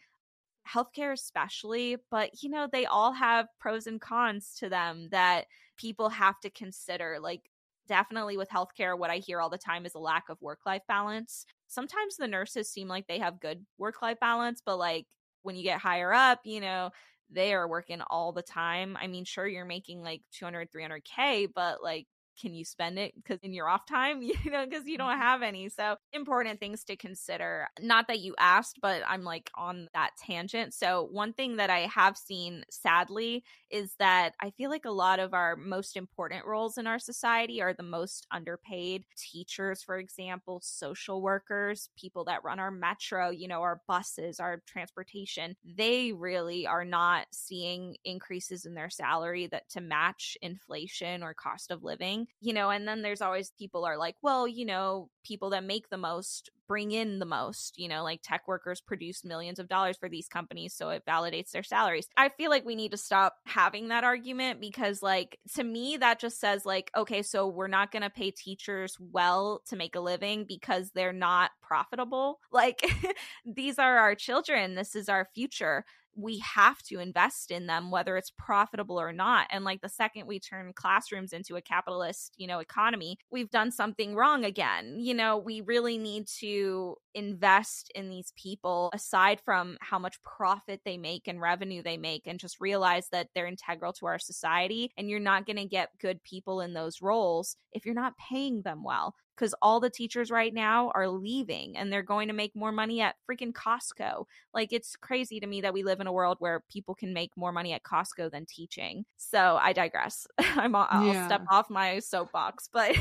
[0.70, 5.46] Healthcare, especially, but you know, they all have pros and cons to them that
[5.78, 7.18] people have to consider.
[7.20, 7.50] Like,
[7.88, 10.84] definitely with healthcare, what I hear all the time is a lack of work life
[10.88, 11.46] balance.
[11.72, 15.08] Sometimes the nurses seem like they have good work life balance, but like
[15.44, 16.92] when you get higher up, you know,
[17.30, 18.98] they are working all the time.
[19.00, 22.08] I mean, sure, you're making like 200, 300K, but like
[22.40, 25.22] can you spend it because in your off time you know because you don't mm-hmm.
[25.22, 25.70] have any.
[25.70, 27.68] So important things to consider.
[27.80, 30.74] Not that you asked but i'm like on that tangent.
[30.74, 35.20] So one thing that i have seen sadly is that i feel like a lot
[35.20, 39.04] of our most important roles in our society are the most underpaid.
[39.18, 44.62] Teachers for example social workers people that run our metro you know our buses our
[44.68, 51.34] transportation they really are not seeing increases in their salary that to match inflation or
[51.34, 55.10] cost of living you know, and then there's always people are like, well, you know,
[55.24, 59.26] people that make the most bring in the most, you know, like tech workers produce
[59.26, 62.08] millions of dollars for these companies, so it validates their salaries.
[62.16, 66.20] I feel like we need to stop having that argument because, like, to me, that
[66.20, 70.00] just says, like, okay, so we're not going to pay teachers well to make a
[70.00, 72.40] living because they're not profitable.
[72.54, 72.82] Like,
[73.46, 75.84] these are our children, this is our future
[76.16, 80.28] we have to invest in them whether it's profitable or not and like the second
[80.28, 84.98] we turn classrooms into a capitalist you know economy we've done something wrong again.
[85.00, 90.82] You know we really need to invest in these people aside from how much profit
[90.86, 94.92] they make and revenue they make and just realize that they're integral to our society
[94.98, 98.62] and you're not going to get good people in those roles if you're not paying
[98.62, 102.56] them well because all the teachers right now are leaving and they're going to make
[102.56, 104.26] more money at freaking Costco.
[104.54, 107.32] Like it's crazy to me that we live in a world where people can make
[107.36, 109.06] more money at Costco than teaching.
[109.18, 110.28] So I digress.
[110.40, 111.28] I'm I'll yeah.
[111.28, 112.96] step off my soapbox, but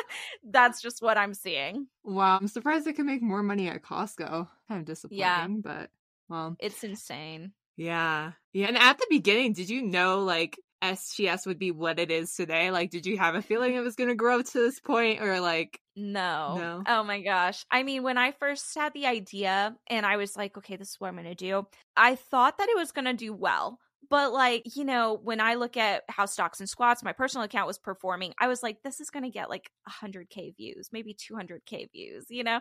[0.44, 1.86] that's just what I'm seeing.
[2.04, 4.48] Wow, I'm surprised they can make more money at Costco.
[4.68, 5.46] Kind of disappointing, yeah.
[5.62, 5.90] but
[6.28, 7.52] well, it's insane.
[7.76, 8.32] Yeah.
[8.52, 8.68] Yeah.
[8.68, 12.70] And at the beginning, did you know like STS would be what it is today?
[12.70, 15.40] Like, did you have a feeling it was going to grow to this point or
[15.40, 15.80] like?
[15.96, 16.56] No.
[16.58, 16.82] no.
[16.86, 17.64] Oh my gosh.
[17.70, 20.96] I mean, when I first had the idea and I was like, okay, this is
[20.98, 23.78] what I'm going to do, I thought that it was going to do well.
[24.08, 27.66] But like, you know, when I look at how stocks and squats, my personal account
[27.66, 31.90] was performing, I was like, this is going to get like 100K views, maybe 200K
[31.90, 32.60] views, you know?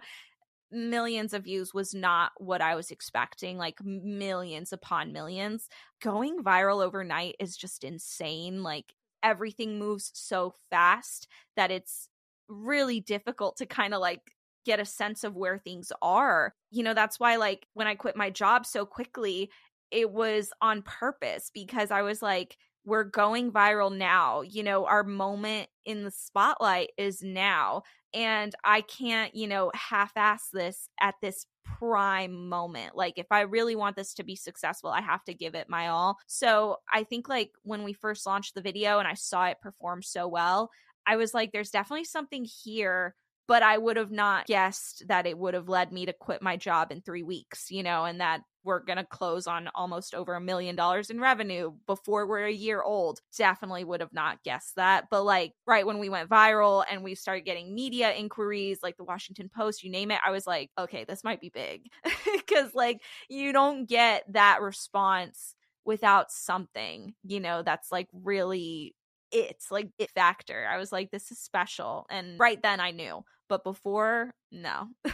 [0.71, 5.69] Millions of views was not what I was expecting, like millions upon millions.
[6.01, 8.63] Going viral overnight is just insane.
[8.63, 12.09] Like everything moves so fast that it's
[12.47, 14.21] really difficult to kind of like
[14.65, 16.53] get a sense of where things are.
[16.71, 19.51] You know, that's why like when I quit my job so quickly,
[19.91, 24.41] it was on purpose because I was like, we're going viral now.
[24.41, 30.13] You know, our moment in the spotlight is now and I can't, you know, half
[30.15, 32.95] ass this at this prime moment.
[32.95, 35.87] Like, if I really want this to be successful, I have to give it my
[35.89, 36.17] all.
[36.27, 40.01] So, I think, like, when we first launched the video and I saw it perform
[40.01, 40.69] so well,
[41.05, 43.15] I was like, there's definitely something here
[43.47, 46.57] but I would have not guessed that it would have led me to quit my
[46.57, 50.33] job in three weeks, you know, and that we're going to close on almost over
[50.33, 53.19] a million dollars in revenue before we're a year old.
[53.37, 55.05] Definitely would have not guessed that.
[55.11, 59.03] But like right when we went viral and we started getting media inquiries like the
[59.03, 61.83] Washington Post, you name it, I was like, okay, this might be big.
[62.49, 65.53] Cause like you don't get that response
[65.85, 68.95] without something, you know, that's like really
[69.31, 70.67] it's like it factor.
[70.71, 72.07] I was like, this is special.
[72.09, 74.87] And right then I knew but before no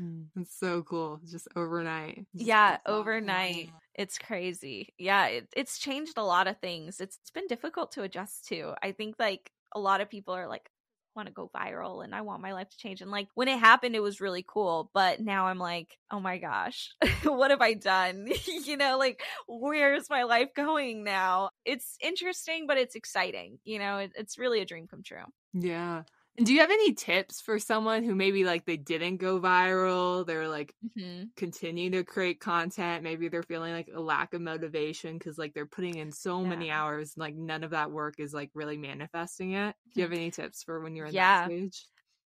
[0.00, 6.14] mm, it's so cool just overnight just yeah overnight it's crazy yeah it, it's changed
[6.16, 9.80] a lot of things it's, it's been difficult to adjust to i think like a
[9.80, 10.70] lot of people are like
[11.14, 13.00] want to go viral and I want my life to change.
[13.00, 14.90] And like when it happened, it was really cool.
[14.94, 16.94] But now I'm like, oh my gosh,
[17.24, 18.28] what have I done?
[18.64, 21.50] you know, like where's my life going now?
[21.64, 23.58] It's interesting, but it's exciting.
[23.64, 25.24] You know, it, it's really a dream come true.
[25.52, 26.02] Yeah.
[26.42, 30.26] Do you have any tips for someone who maybe like they didn't go viral?
[30.26, 31.24] They're like mm-hmm.
[31.36, 33.02] continue to create content.
[33.02, 36.48] Maybe they're feeling like a lack of motivation because like they're putting in so yeah.
[36.48, 39.74] many hours, and like none of that work is like really manifesting yet.
[39.92, 40.20] Do you have mm-hmm.
[40.20, 41.40] any tips for when you're in yeah.
[41.40, 41.86] that stage?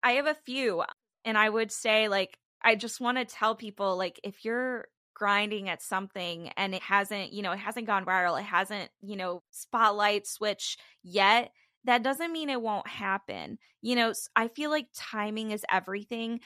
[0.04, 0.84] I have a few.
[1.24, 5.70] And I would say like I just want to tell people like if you're grinding
[5.70, 9.42] at something and it hasn't, you know, it hasn't gone viral, it hasn't, you know,
[9.50, 11.52] spotlight switch yet
[11.86, 13.58] that doesn't mean it won't happen.
[13.82, 16.42] You know, I feel like timing is everything.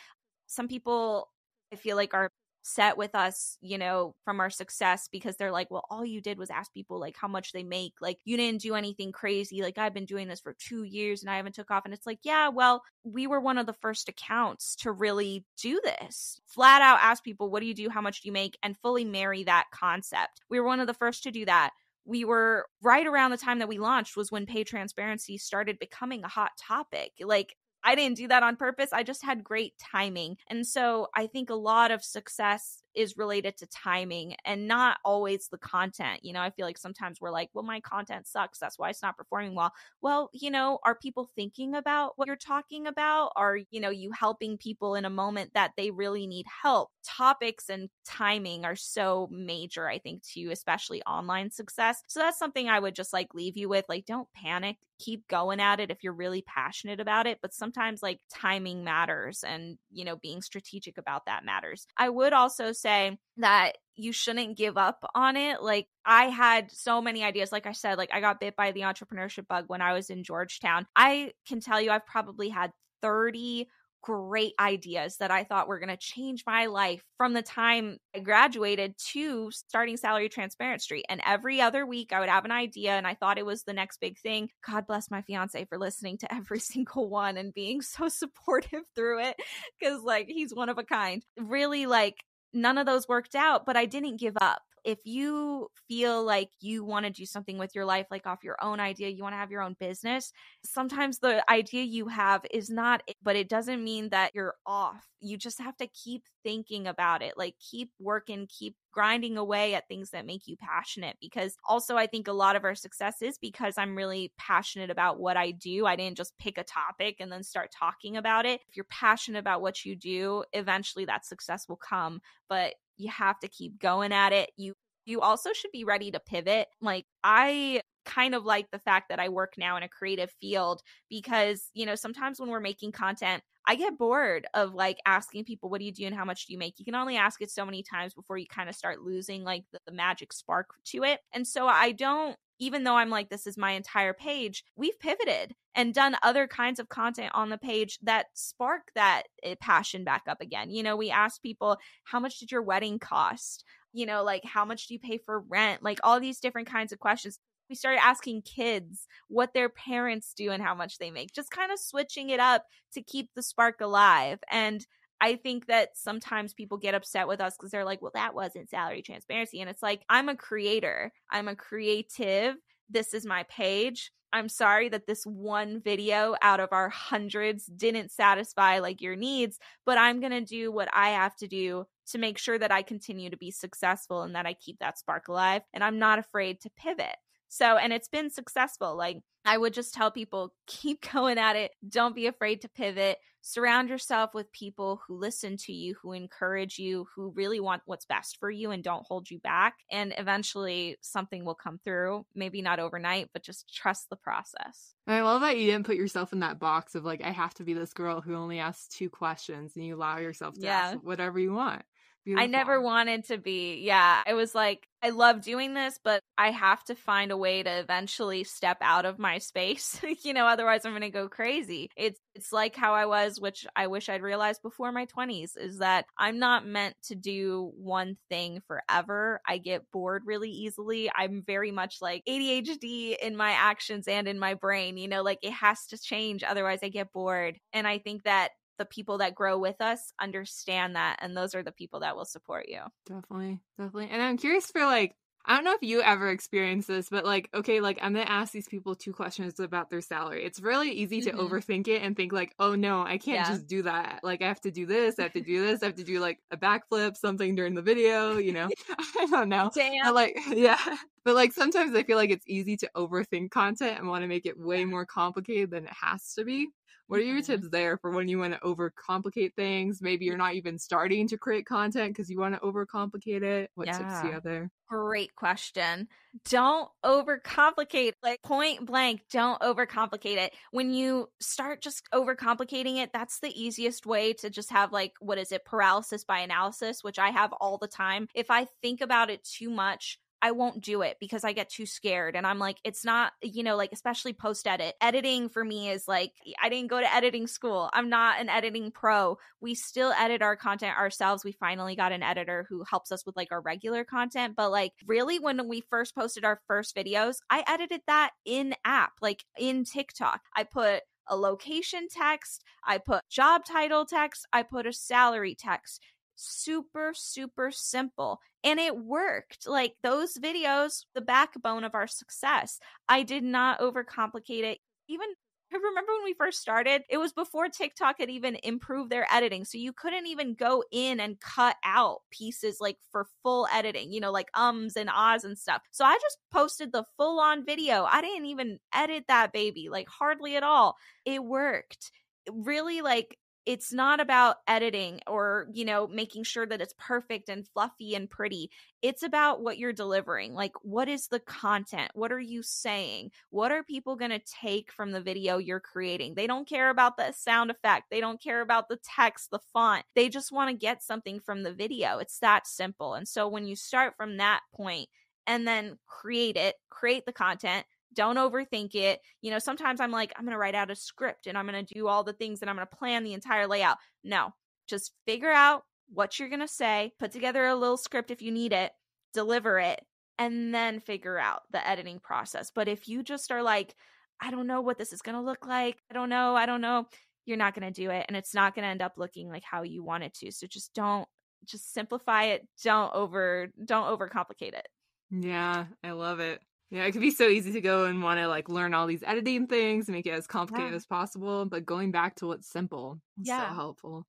[0.47, 1.30] Some people
[1.73, 5.71] I feel like are set with us, you know, from our success because they're like,
[5.71, 7.93] well, all you did was ask people like how much they make.
[8.02, 9.62] Like you didn't do anything crazy.
[9.62, 12.06] Like I've been doing this for 2 years and I haven't took off and it's
[12.06, 16.41] like, yeah, well, we were one of the first accounts to really do this.
[16.47, 17.89] Flat out ask people, what do you do?
[17.89, 18.58] How much do you make?
[18.62, 20.41] and fully marry that concept.
[20.49, 21.71] We were one of the first to do that
[22.10, 26.24] we were right around the time that we launched was when pay transparency started becoming
[26.24, 27.12] a hot topic.
[27.22, 28.91] Like I didn't do that on purpose.
[28.91, 30.38] I just had great timing.
[30.48, 35.47] And so I think a lot of success is related to timing and not always
[35.47, 36.23] the content.
[36.23, 38.60] You know, I feel like sometimes we're like, well, my content sucks.
[38.60, 39.71] That's why it's not performing well.
[40.02, 43.32] Well, you know, are people thinking about what you're talking about?
[43.36, 46.89] Are, you know, you helping people in a moment that they really need help?
[47.06, 52.02] Topics and timing are so major, I think, to especially online success.
[52.08, 53.86] So that's something I would just like leave you with.
[53.88, 54.78] Like, don't panic.
[54.99, 57.39] Keep going at it if you're really passionate about it.
[57.41, 61.88] But sometimes like timing matters and, you know, being strategic about that matters.
[61.95, 65.62] I would also say that you shouldn't give up on it.
[65.62, 67.52] Like I had so many ideas.
[67.52, 70.24] Like I said, like I got bit by the entrepreneurship bug when I was in
[70.24, 70.88] Georgetown.
[70.96, 73.68] I can tell you I've probably had 30
[74.02, 78.20] great ideas that I thought were going to change my life from the time I
[78.20, 81.06] graduated to starting Salary Transparent Street.
[81.10, 83.74] And every other week I would have an idea and I thought it was the
[83.74, 84.50] next big thing.
[84.65, 89.20] God bless my fiance for listening to every single one and being so supportive through
[89.22, 89.36] it
[89.80, 91.24] because, like, he's one of a kind.
[91.38, 94.64] Really, like, none of those worked out, but I didn't give up.
[94.84, 98.58] If you feel like you want to do something with your life, like off your
[98.62, 100.32] own idea, you want to have your own business,
[100.63, 105.08] sometimes the idea you have is not, but it doesn't mean that you're off.
[105.22, 109.88] You just have to keep thinking about it, like keep working, keep grinding away at
[109.88, 111.18] things that make you passionate.
[111.22, 115.20] Because also, I think a lot of our success is because I'm really passionate about
[115.20, 115.86] what I do.
[115.86, 118.62] I didn't just pick a topic and then start talking about it.
[118.70, 122.22] If you're passionate about what you do, eventually that success will come.
[122.47, 124.52] But you have to keep going at it.
[124.58, 124.76] You
[125.10, 126.68] you also should be ready to pivot.
[126.82, 130.82] Like I kind of like the fact that I work now in a creative field
[131.10, 135.70] because, you know, sometimes when we're making content, I get bored of like asking people,
[135.70, 136.80] what do you do and how much do you make?
[136.80, 139.64] You can only ask it so many times before you kind of start losing like
[139.72, 141.20] the, the magic spark to it.
[141.34, 145.55] And so I don't even though I'm like, this is my entire page, we've pivoted
[145.76, 150.24] and done other kinds of content on the page that spark that eh, passion back
[150.28, 150.70] up again.
[150.70, 153.64] You know, we asked people, how much did your wedding cost?
[153.94, 155.84] You know, like, how much do you pay for rent?
[155.84, 157.40] Like, all these different kinds of questions.
[157.70, 161.72] We started asking kids what their parents do and how much they make, just kind
[161.72, 164.40] of switching it up to keep the spark alive.
[164.50, 164.86] And
[165.22, 168.70] I think that sometimes people get upset with us because they're like, well, that wasn't
[168.70, 169.62] salary transparency.
[169.62, 172.56] And it's like, I'm a creator, I'm a creative.
[172.90, 174.12] This is my page.
[174.32, 179.59] I'm sorry that this one video out of our hundreds didn't satisfy like your needs,
[179.86, 182.82] but I'm going to do what I have to do to make sure that I
[182.82, 185.63] continue to be successful and that I keep that spark alive.
[185.73, 187.15] And I'm not afraid to pivot.
[187.50, 188.95] So, and it's been successful.
[188.95, 191.72] Like, I would just tell people keep going at it.
[191.88, 193.18] Don't be afraid to pivot.
[193.41, 198.06] Surround yourself with people who listen to you, who encourage you, who really want what's
[198.06, 199.76] best for you and don't hold you back.
[199.89, 202.26] And eventually something will come through.
[202.36, 204.93] Maybe not overnight, but just trust the process.
[205.08, 207.64] I love that you didn't put yourself in that box of like, I have to
[207.64, 210.91] be this girl who only asks two questions and you allow yourself to yeah.
[210.91, 211.84] ask whatever you want.
[212.26, 212.43] Beautiful.
[212.43, 213.82] I never wanted to be.
[213.82, 214.22] Yeah.
[214.26, 217.80] I was like, I love doing this, but I have to find a way to
[217.80, 219.99] eventually step out of my space.
[220.24, 221.89] you know, otherwise I'm going to go crazy.
[221.95, 225.80] It's it's like how I was, which I wish I'd realized before my 20s, is
[225.80, 229.41] that I'm not meant to do one thing forever.
[229.47, 231.09] I get bored really easily.
[231.15, 235.39] I'm very much like ADHD in my actions and in my brain, you know, like
[235.41, 237.57] it has to change otherwise I get bored.
[237.74, 241.61] And I think that the people that grow with us understand that and those are
[241.61, 245.15] the people that will support you definitely definitely and i'm curious for like
[245.45, 248.51] I don't know if you ever experienced this, but like, okay, like I'm gonna ask
[248.51, 250.43] these people two questions about their salary.
[250.43, 251.39] It's really easy to mm-hmm.
[251.39, 253.49] overthink it and think like, oh no, I can't yeah.
[253.49, 254.19] just do that.
[254.21, 256.19] Like I have to do this, I have to do this, I have to do
[256.19, 258.69] like a backflip, something during the video, you know?
[259.19, 259.71] I don't know.
[259.73, 260.03] Damn.
[260.03, 260.77] But like, yeah.
[261.23, 264.45] But like sometimes I feel like it's easy to overthink content and want to make
[264.45, 266.69] it way more complicated than it has to be.
[267.10, 267.53] What are your mm-hmm.
[267.53, 269.99] tips there for when you want to overcomplicate things?
[269.99, 273.72] Maybe you're not even starting to create content because you want to overcomplicate it.
[273.74, 273.97] What yeah.
[273.97, 274.70] tips do you have there?
[274.88, 276.07] Great question.
[276.47, 280.53] Don't overcomplicate, like point blank, don't overcomplicate it.
[280.70, 285.39] When you start just overcomplicating it, that's the easiest way to just have, like, what
[285.39, 288.28] is it, paralysis by analysis, which I have all the time.
[288.36, 291.86] If I think about it too much, I won't do it because I get too
[291.86, 292.36] scared.
[292.36, 294.96] And I'm like, it's not, you know, like, especially post edit.
[295.02, 297.90] Editing for me is like, I didn't go to editing school.
[297.94, 299.38] I'm not an editing pro.
[299.62, 301.44] We still edit our content ourselves.
[301.44, 304.56] We finally got an editor who helps us with like our regular content.
[304.56, 309.14] But like, really, when we first posted our first videos, I edited that in app,
[309.22, 310.42] like in TikTok.
[310.56, 316.02] I put a location text, I put job title text, I put a salary text
[316.40, 318.40] super, super simple.
[318.64, 319.68] And it worked.
[319.68, 322.80] Like those videos, the backbone of our success.
[323.07, 324.80] I did not overcomplicate it.
[325.07, 325.30] Even
[325.72, 329.66] I remember when we first started, it was before TikTok had even improved their editing.
[329.66, 334.20] So you couldn't even go in and cut out pieces like for full editing, you
[334.20, 335.84] know, like ums and ahs and stuff.
[335.91, 338.07] So I just posted the full on video.
[338.10, 340.95] I didn't even edit that baby, like hardly at all.
[341.24, 342.12] It worked.
[342.51, 343.38] Really, like
[343.70, 348.28] it's not about editing or you know making sure that it's perfect and fluffy and
[348.28, 348.72] pretty.
[349.03, 352.09] It's about what you're delivering like what is the content?
[352.15, 353.30] What are you saying?
[353.51, 356.34] What are people going to take from the video you're creating?
[356.34, 358.05] They don't care about the sound effect.
[358.09, 360.03] They don't care about the text the font.
[360.15, 362.17] They just want to get something from the video.
[362.17, 363.13] It's that simple.
[363.13, 365.09] And so when you start from that point
[365.45, 369.20] and then create it create the content don't overthink it.
[369.41, 371.86] You know, sometimes I'm like, I'm going to write out a script and I'm going
[371.86, 373.97] to do all the things and I'm going to plan the entire layout.
[374.24, 374.53] No,
[374.88, 378.51] just figure out what you're going to say, put together a little script if you
[378.51, 378.91] need it,
[379.34, 380.01] deliver it,
[380.38, 382.72] and then figure out the editing process.
[382.74, 383.93] But if you just are like,
[384.41, 386.82] I don't know what this is going to look like, I don't know, I don't
[386.82, 387.05] know,
[387.45, 389.64] you're not going to do it and it's not going to end up looking like
[389.64, 390.51] how you want it to.
[390.51, 391.28] So just don't
[391.66, 392.66] just simplify it.
[392.84, 394.88] Don't over don't overcomplicate it.
[395.32, 396.62] Yeah, I love it.
[396.92, 399.24] Yeah, it could be so easy to go and want to like learn all these
[399.24, 400.96] editing things, make it as complicated yeah.
[400.96, 403.70] as possible, but going back to what's simple is yeah.
[403.70, 404.28] so helpful.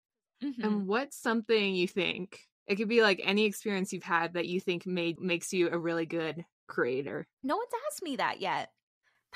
[0.44, 0.64] Mm-hmm.
[0.64, 4.60] And what's something you think it could be like any experience you've had that you
[4.60, 7.28] think made makes you a really good creator?
[7.44, 8.70] No one's asked me that yet.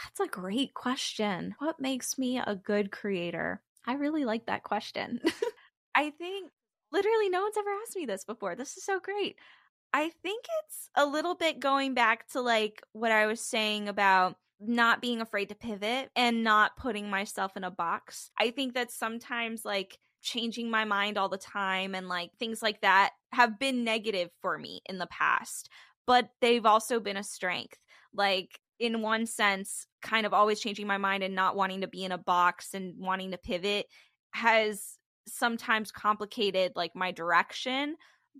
[0.03, 1.55] That's a great question.
[1.57, 3.61] What makes me a good creator?
[3.85, 5.19] I really like that question.
[5.95, 6.51] I think
[6.91, 8.55] literally no one's ever asked me this before.
[8.55, 9.37] This is so great.
[9.93, 14.35] I think it's a little bit going back to like what I was saying about
[14.59, 18.31] not being afraid to pivot and not putting myself in a box.
[18.39, 22.81] I think that sometimes like changing my mind all the time and like things like
[22.81, 25.69] that have been negative for me in the past,
[26.05, 27.77] but they've also been a strength.
[28.13, 32.03] Like in one sense, kind of always changing my mind and not wanting to be
[32.03, 33.85] in a box and wanting to pivot
[34.31, 37.95] has sometimes complicated like my direction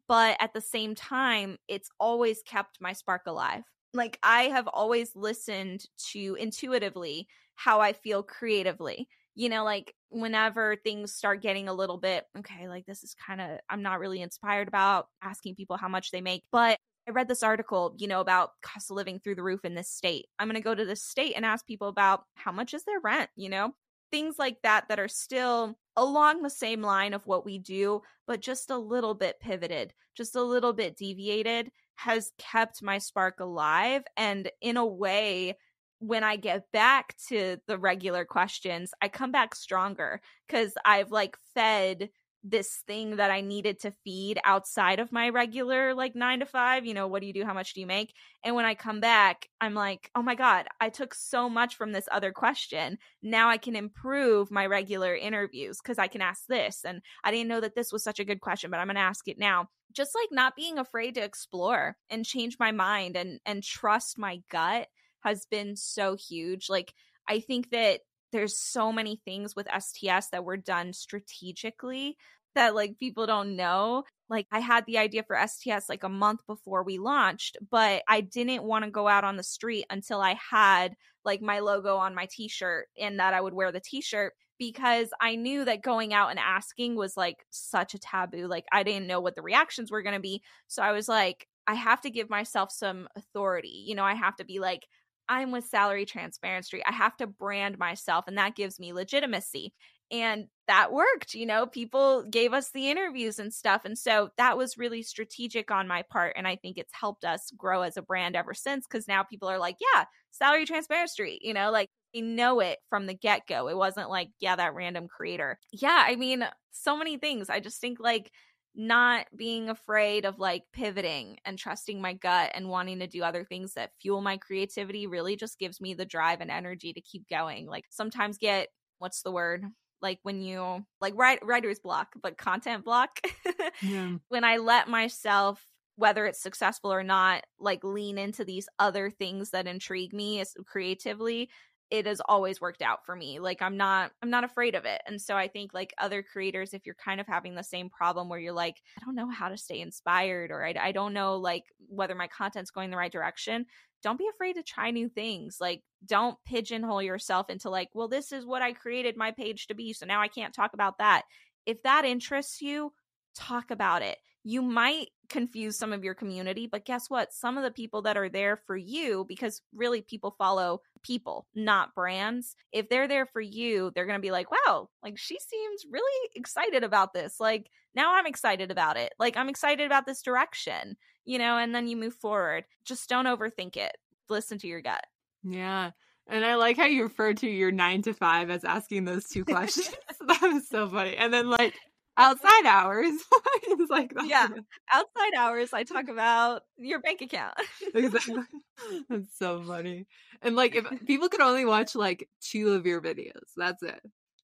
[0.08, 5.16] but at the same time it's always kept my spark alive like i have always
[5.16, 11.74] listened to intuitively how i feel creatively you know like whenever things start getting a
[11.74, 15.78] little bit okay like this is kind of i'm not really inspired about asking people
[15.78, 16.78] how much they make but
[17.08, 19.90] I read this article, you know, about cost of living through the roof in this
[19.90, 20.26] state.
[20.40, 23.00] I'm going to go to this state and ask people about how much is their
[23.00, 23.74] rent, you know?
[24.12, 28.42] Things like that that are still along the same line of what we do, but
[28.42, 34.04] just a little bit pivoted, just a little bit deviated has kept my spark alive.
[34.16, 35.58] And in a way,
[36.00, 41.36] when I get back to the regular questions, I come back stronger because I've like
[41.56, 42.10] fed
[42.44, 46.86] this thing that I needed to feed outside of my regular like nine to five.
[46.86, 47.46] You know, what do you do?
[47.46, 48.14] How much do you make?
[48.44, 51.92] And when I come back, I'm like, oh my God, I took so much from
[51.92, 52.98] this other question.
[53.22, 56.86] Now I can improve my regular interviews because I can ask this.
[56.86, 59.02] And I didn't know that this was such a good question, but I'm going to
[59.02, 59.68] ask it now.
[59.94, 64.42] Just like not being afraid to explore and change my mind and and trust my
[64.52, 64.88] gut
[65.22, 66.70] has been so huge.
[66.70, 66.94] Like
[67.28, 68.02] I think that
[68.32, 72.18] there's so many things with STS that were done strategically
[72.56, 74.04] that like people don't know.
[74.30, 78.22] Like I had the idea for STS like a month before we launched, but I
[78.22, 82.16] didn't want to go out on the street until I had like my logo on
[82.16, 86.32] my t-shirt and that I would wear the t-shirt because I knew that going out
[86.32, 88.48] and asking was like such a taboo.
[88.48, 90.42] Like I didn't know what the reactions were going to be.
[90.68, 93.84] So I was like I have to give myself some authority.
[93.86, 94.88] You know, I have to be like
[95.30, 96.82] I'm with Salary Transparency.
[96.86, 99.74] I have to brand myself, and that gives me legitimacy.
[100.10, 101.34] And that worked.
[101.34, 103.82] You know, people gave us the interviews and stuff.
[103.84, 106.34] And so that was really strategic on my part.
[106.38, 109.50] And I think it's helped us grow as a brand ever since because now people
[109.50, 113.68] are like, yeah, Salary Transparency, you know, like they know it from the get go.
[113.68, 115.60] It wasn't like, yeah, that random creator.
[115.74, 117.50] Yeah, I mean, so many things.
[117.50, 118.32] I just think like
[118.78, 123.44] not being afraid of like pivoting and trusting my gut and wanting to do other
[123.44, 127.28] things that fuel my creativity really just gives me the drive and energy to keep
[127.28, 127.66] going.
[127.66, 128.68] Like sometimes get
[129.00, 129.66] what's the word?
[130.00, 133.20] Like when you like write writer's block, but content block.
[133.82, 134.18] yeah.
[134.30, 135.66] When I let myself
[135.96, 141.50] whether it's successful or not like lean into these other things that intrigue me creatively
[141.90, 145.02] it has always worked out for me like i'm not i'm not afraid of it
[145.08, 148.28] and so i think like other creators if you're kind of having the same problem
[148.28, 151.38] where you're like i don't know how to stay inspired or i, I don't know
[151.38, 153.66] like whether my content's going the right direction
[154.04, 158.32] don't be afraid to try new things like don't pigeonhole yourself into like well this
[158.32, 161.24] is what i created my page to be so now i can't talk about that
[161.66, 162.92] if that interests you
[163.36, 167.34] talk about it you might confuse some of your community, but guess what?
[167.34, 171.96] Some of the people that are there for you, because really people follow people, not
[171.96, 172.56] brands.
[172.74, 176.30] If they're there for you, they're going to be like, wow, like she seems really
[176.36, 177.40] excited about this.
[177.40, 179.14] Like now I'm excited about it.
[179.18, 182.66] Like I'm excited about this direction, you know, and then you move forward.
[182.86, 183.96] Just don't overthink it.
[184.30, 185.06] Listen to your gut.
[185.44, 185.92] Yeah.
[186.30, 189.46] And I like how you refer to your nine to five as asking those two
[189.46, 189.96] questions.
[190.28, 191.16] that was so funny.
[191.16, 191.74] And then like
[192.18, 193.14] outside hours.
[193.70, 194.28] It's like that.
[194.28, 194.48] yeah.
[194.94, 197.54] outside hours i talk about your bank account.
[197.94, 198.44] Exactly.
[199.10, 200.08] That's so funny.
[200.42, 204.00] And like if people could only watch like two of your videos that's it.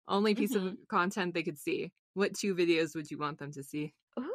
[0.08, 0.68] Only piece mm-hmm.
[0.68, 1.92] of content they could see.
[2.14, 3.94] What two videos would you want them to see?
[4.20, 4.32] Ooh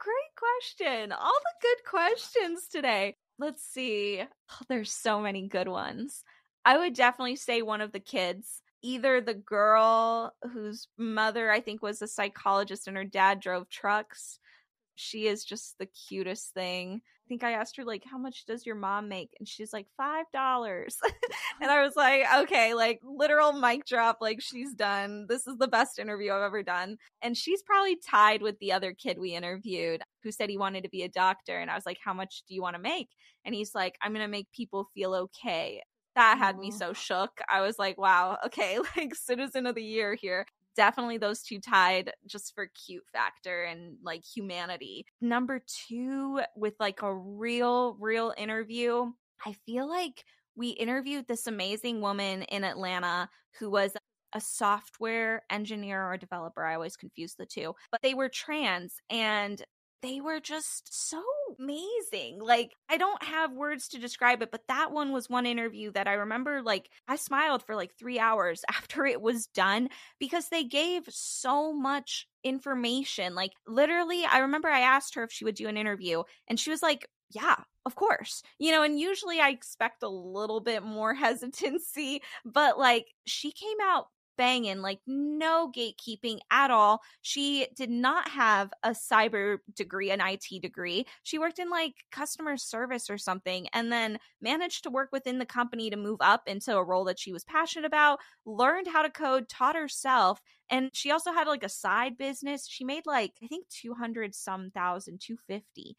[0.00, 1.12] great question.
[1.12, 3.16] All the good questions today.
[3.38, 4.22] Let's see.
[4.22, 6.24] Oh, there's so many good ones.
[6.64, 11.82] I would definitely say one of the kids either the girl whose mother I think
[11.82, 14.38] was a psychologist and her dad drove trucks.
[14.96, 17.02] She is just the cutest thing.
[17.04, 19.86] I think I asked her like, "How much does your mom make?" And she's like,
[19.96, 20.98] five dollars.
[21.62, 24.18] and I was like, "Okay, like literal mic drop.
[24.20, 25.26] Like she's done.
[25.28, 28.92] This is the best interview I've ever done." And she's probably tied with the other
[28.94, 31.58] kid we interviewed who said he wanted to be a doctor.
[31.58, 33.08] And I was like, "How much do you want to make?"
[33.44, 35.82] And he's like, "I'm gonna make people feel okay."
[36.14, 37.40] That had me so shook.
[37.48, 40.46] I was like, wow, okay, like citizen of the year here.
[40.76, 45.04] Definitely those two tied just for cute factor and like humanity.
[45.20, 49.10] Number two, with like a real, real interview,
[49.44, 50.24] I feel like
[50.56, 53.96] we interviewed this amazing woman in Atlanta who was
[54.32, 56.64] a software engineer or developer.
[56.64, 59.62] I always confuse the two, but they were trans and
[60.02, 61.22] they were just so
[61.58, 62.38] amazing.
[62.40, 66.08] Like, I don't have words to describe it, but that one was one interview that
[66.08, 69.88] I remember, like, I smiled for like three hours after it was done
[70.18, 73.34] because they gave so much information.
[73.34, 76.70] Like, literally, I remember I asked her if she would do an interview, and she
[76.70, 78.42] was like, yeah, of course.
[78.58, 83.78] You know, and usually I expect a little bit more hesitancy, but like she came
[83.82, 84.06] out
[84.40, 87.02] banging, like no gatekeeping at all.
[87.20, 91.04] She did not have a cyber degree, an IT degree.
[91.24, 95.44] She worked in like customer service or something and then managed to work within the
[95.44, 99.10] company to move up into a role that she was passionate about, learned how to
[99.10, 100.40] code, taught herself.
[100.70, 102.66] And she also had like a side business.
[102.66, 105.98] She made like, I think 200 some thousand, 250.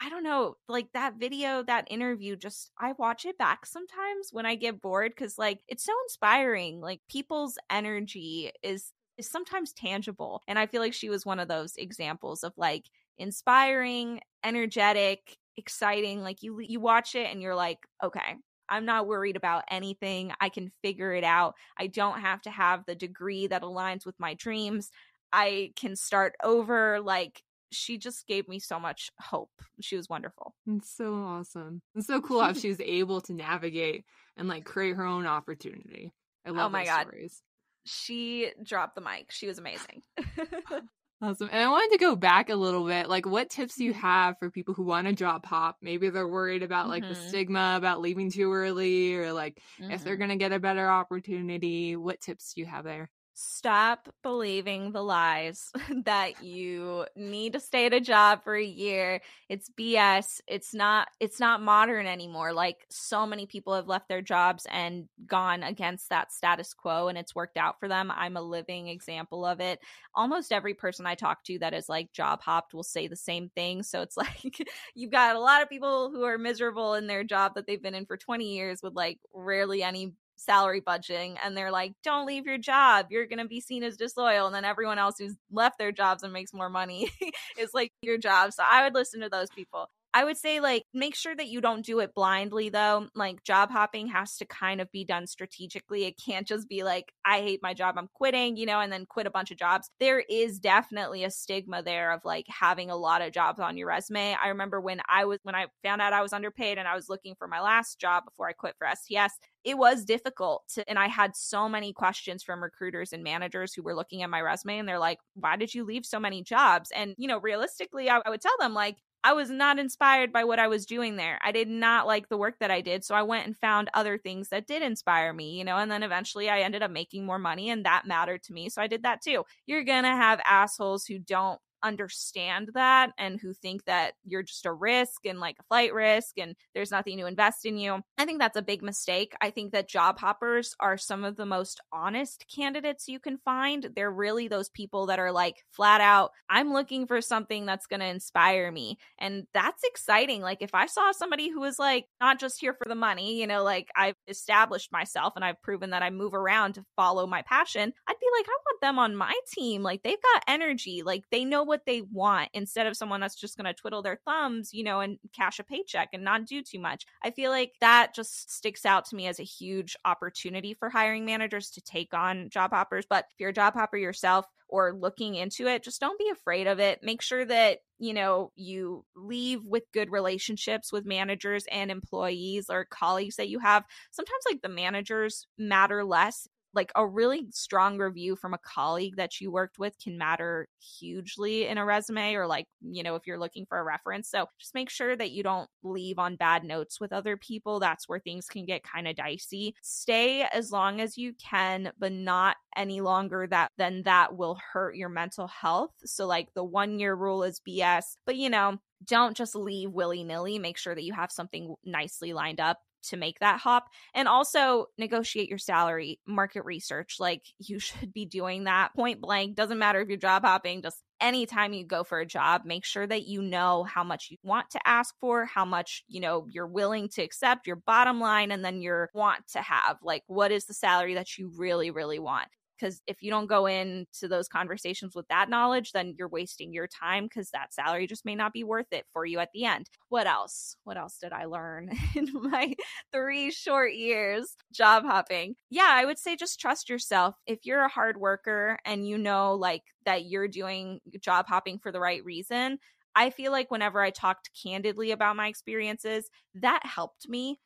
[0.00, 4.46] I don't know, like that video, that interview, just I watch it back sometimes when
[4.46, 6.80] I get bored because like it's so inspiring.
[6.80, 10.42] Like people's energy is is sometimes tangible.
[10.48, 12.86] And I feel like she was one of those examples of like
[13.18, 16.22] inspiring, energetic, exciting.
[16.22, 18.36] Like you you watch it and you're like, okay,
[18.68, 20.32] I'm not worried about anything.
[20.40, 21.54] I can figure it out.
[21.78, 24.90] I don't have to have the degree that aligns with my dreams.
[25.32, 27.00] I can start over.
[27.00, 29.50] Like she just gave me so much hope.
[29.80, 30.54] She was wonderful.
[30.66, 31.82] It's so awesome.
[31.94, 34.04] It's so cool how she was able to navigate
[34.36, 36.12] and like create her own opportunity.
[36.44, 37.02] I love oh my god.
[37.02, 37.42] Stories.
[37.84, 39.30] She dropped the mic.
[39.30, 40.02] She was amazing.
[41.22, 41.48] awesome.
[41.50, 43.08] And I wanted to go back a little bit.
[43.08, 44.00] Like what tips do you mm-hmm.
[44.00, 45.76] have for people who want to job hop?
[45.80, 47.14] Maybe they're worried about like mm-hmm.
[47.14, 49.92] the stigma about leaving too early or like mm-hmm.
[49.92, 50.20] if they're mm-hmm.
[50.20, 51.96] going to get a better opportunity.
[51.96, 53.10] What tips do you have there?
[53.42, 55.72] Stop believing the lies
[56.04, 59.20] that you need to stay at a job for a year.
[59.48, 62.52] It's bs it's not it's not modern anymore.
[62.52, 67.16] Like so many people have left their jobs and gone against that status quo and
[67.16, 68.12] it's worked out for them.
[68.14, 69.80] I'm a living example of it.
[70.14, 73.50] Almost every person i talk to that is like job hopped will say the same
[73.56, 73.82] thing.
[73.82, 77.54] So it's like you've got a lot of people who are miserable in their job
[77.54, 81.70] that they've been in for 20 years with like rarely any salary budgeting and they're
[81.70, 83.06] like don't leave your job.
[83.10, 86.22] You're going to be seen as disloyal and then everyone else who's left their jobs
[86.22, 87.10] and makes more money
[87.58, 88.52] is like your job.
[88.52, 91.60] So i would listen to those people I would say like make sure that you
[91.60, 93.06] don't do it blindly though.
[93.14, 96.04] Like job hopping has to kind of be done strategically.
[96.04, 99.06] It can't just be like I hate my job, I'm quitting, you know, and then
[99.06, 99.88] quit a bunch of jobs.
[100.00, 103.86] There is definitely a stigma there of like having a lot of jobs on your
[103.86, 104.34] resume.
[104.42, 107.08] I remember when I was when I found out I was underpaid and I was
[107.08, 110.98] looking for my last job before I quit for STS, it was difficult to and
[110.98, 114.78] I had so many questions from recruiters and managers who were looking at my resume
[114.78, 118.20] and they're like, "Why did you leave so many jobs?" And you know, realistically, I,
[118.26, 121.38] I would tell them like I was not inspired by what I was doing there.
[121.42, 123.04] I did not like the work that I did.
[123.04, 126.02] So I went and found other things that did inspire me, you know, and then
[126.02, 128.70] eventually I ended up making more money and that mattered to me.
[128.70, 129.44] So I did that too.
[129.66, 134.66] You're going to have assholes who don't understand that and who think that you're just
[134.66, 138.00] a risk and like a flight risk and there's nothing to invest in you.
[138.18, 139.34] I think that's a big mistake.
[139.40, 143.90] I think that job hoppers are some of the most honest candidates you can find.
[143.94, 148.00] They're really those people that are like flat out, I'm looking for something that's going
[148.00, 148.98] to inspire me.
[149.18, 150.42] And that's exciting.
[150.42, 153.46] Like if I saw somebody who was like not just here for the money, you
[153.46, 157.42] know, like I've established myself and I've proven that I move around to follow my
[157.42, 159.82] passion, I'd be like, I want them on my team.
[159.82, 163.56] Like they've got energy, like they know what they want instead of someone that's just
[163.56, 166.78] going to twiddle their thumbs, you know, and cash a paycheck and not do too
[166.78, 167.06] much.
[167.24, 171.24] I feel like that just sticks out to me as a huge opportunity for hiring
[171.24, 173.06] managers to take on job hoppers.
[173.08, 176.66] But if you're a job hopper yourself, or looking into it, just don't be afraid
[176.68, 177.00] of it.
[177.02, 182.86] Make sure that, you know, you leave with good relationships with managers and employees or
[182.88, 183.84] colleagues that you have.
[184.12, 189.40] Sometimes, like, the managers matter less like a really strong review from a colleague that
[189.40, 190.68] you worked with can matter
[191.00, 194.30] hugely in a resume or like, you know, if you're looking for a reference.
[194.30, 197.80] So just make sure that you don't leave on bad notes with other people.
[197.80, 199.74] That's where things can get kind of dicey.
[199.82, 204.96] Stay as long as you can, but not any longer that then that will hurt
[204.96, 205.90] your mental health.
[206.04, 210.24] So like the 1 year rule is BS, but you know, don't just leave willy
[210.24, 210.58] nilly.
[210.58, 214.86] Make sure that you have something nicely lined up to make that hop and also
[214.98, 220.00] negotiate your salary market research like you should be doing that point blank doesn't matter
[220.00, 223.42] if you're job hopping just anytime you go for a job make sure that you
[223.42, 227.22] know how much you want to ask for how much you know you're willing to
[227.22, 231.14] accept your bottom line and then your want to have like what is the salary
[231.14, 232.48] that you really really want
[232.80, 236.86] because if you don't go into those conversations with that knowledge then you're wasting your
[236.86, 239.88] time because that salary just may not be worth it for you at the end.
[240.08, 240.76] What else?
[240.84, 242.74] What else did i learn in my
[243.12, 245.54] three short years job hopping?
[245.68, 247.36] Yeah i would say just trust yourself.
[247.46, 251.92] If you're a hard worker and you know like that you're doing job hopping for
[251.92, 252.78] the right reason
[253.14, 257.58] I feel like whenever I talked candidly about my experiences, that helped me.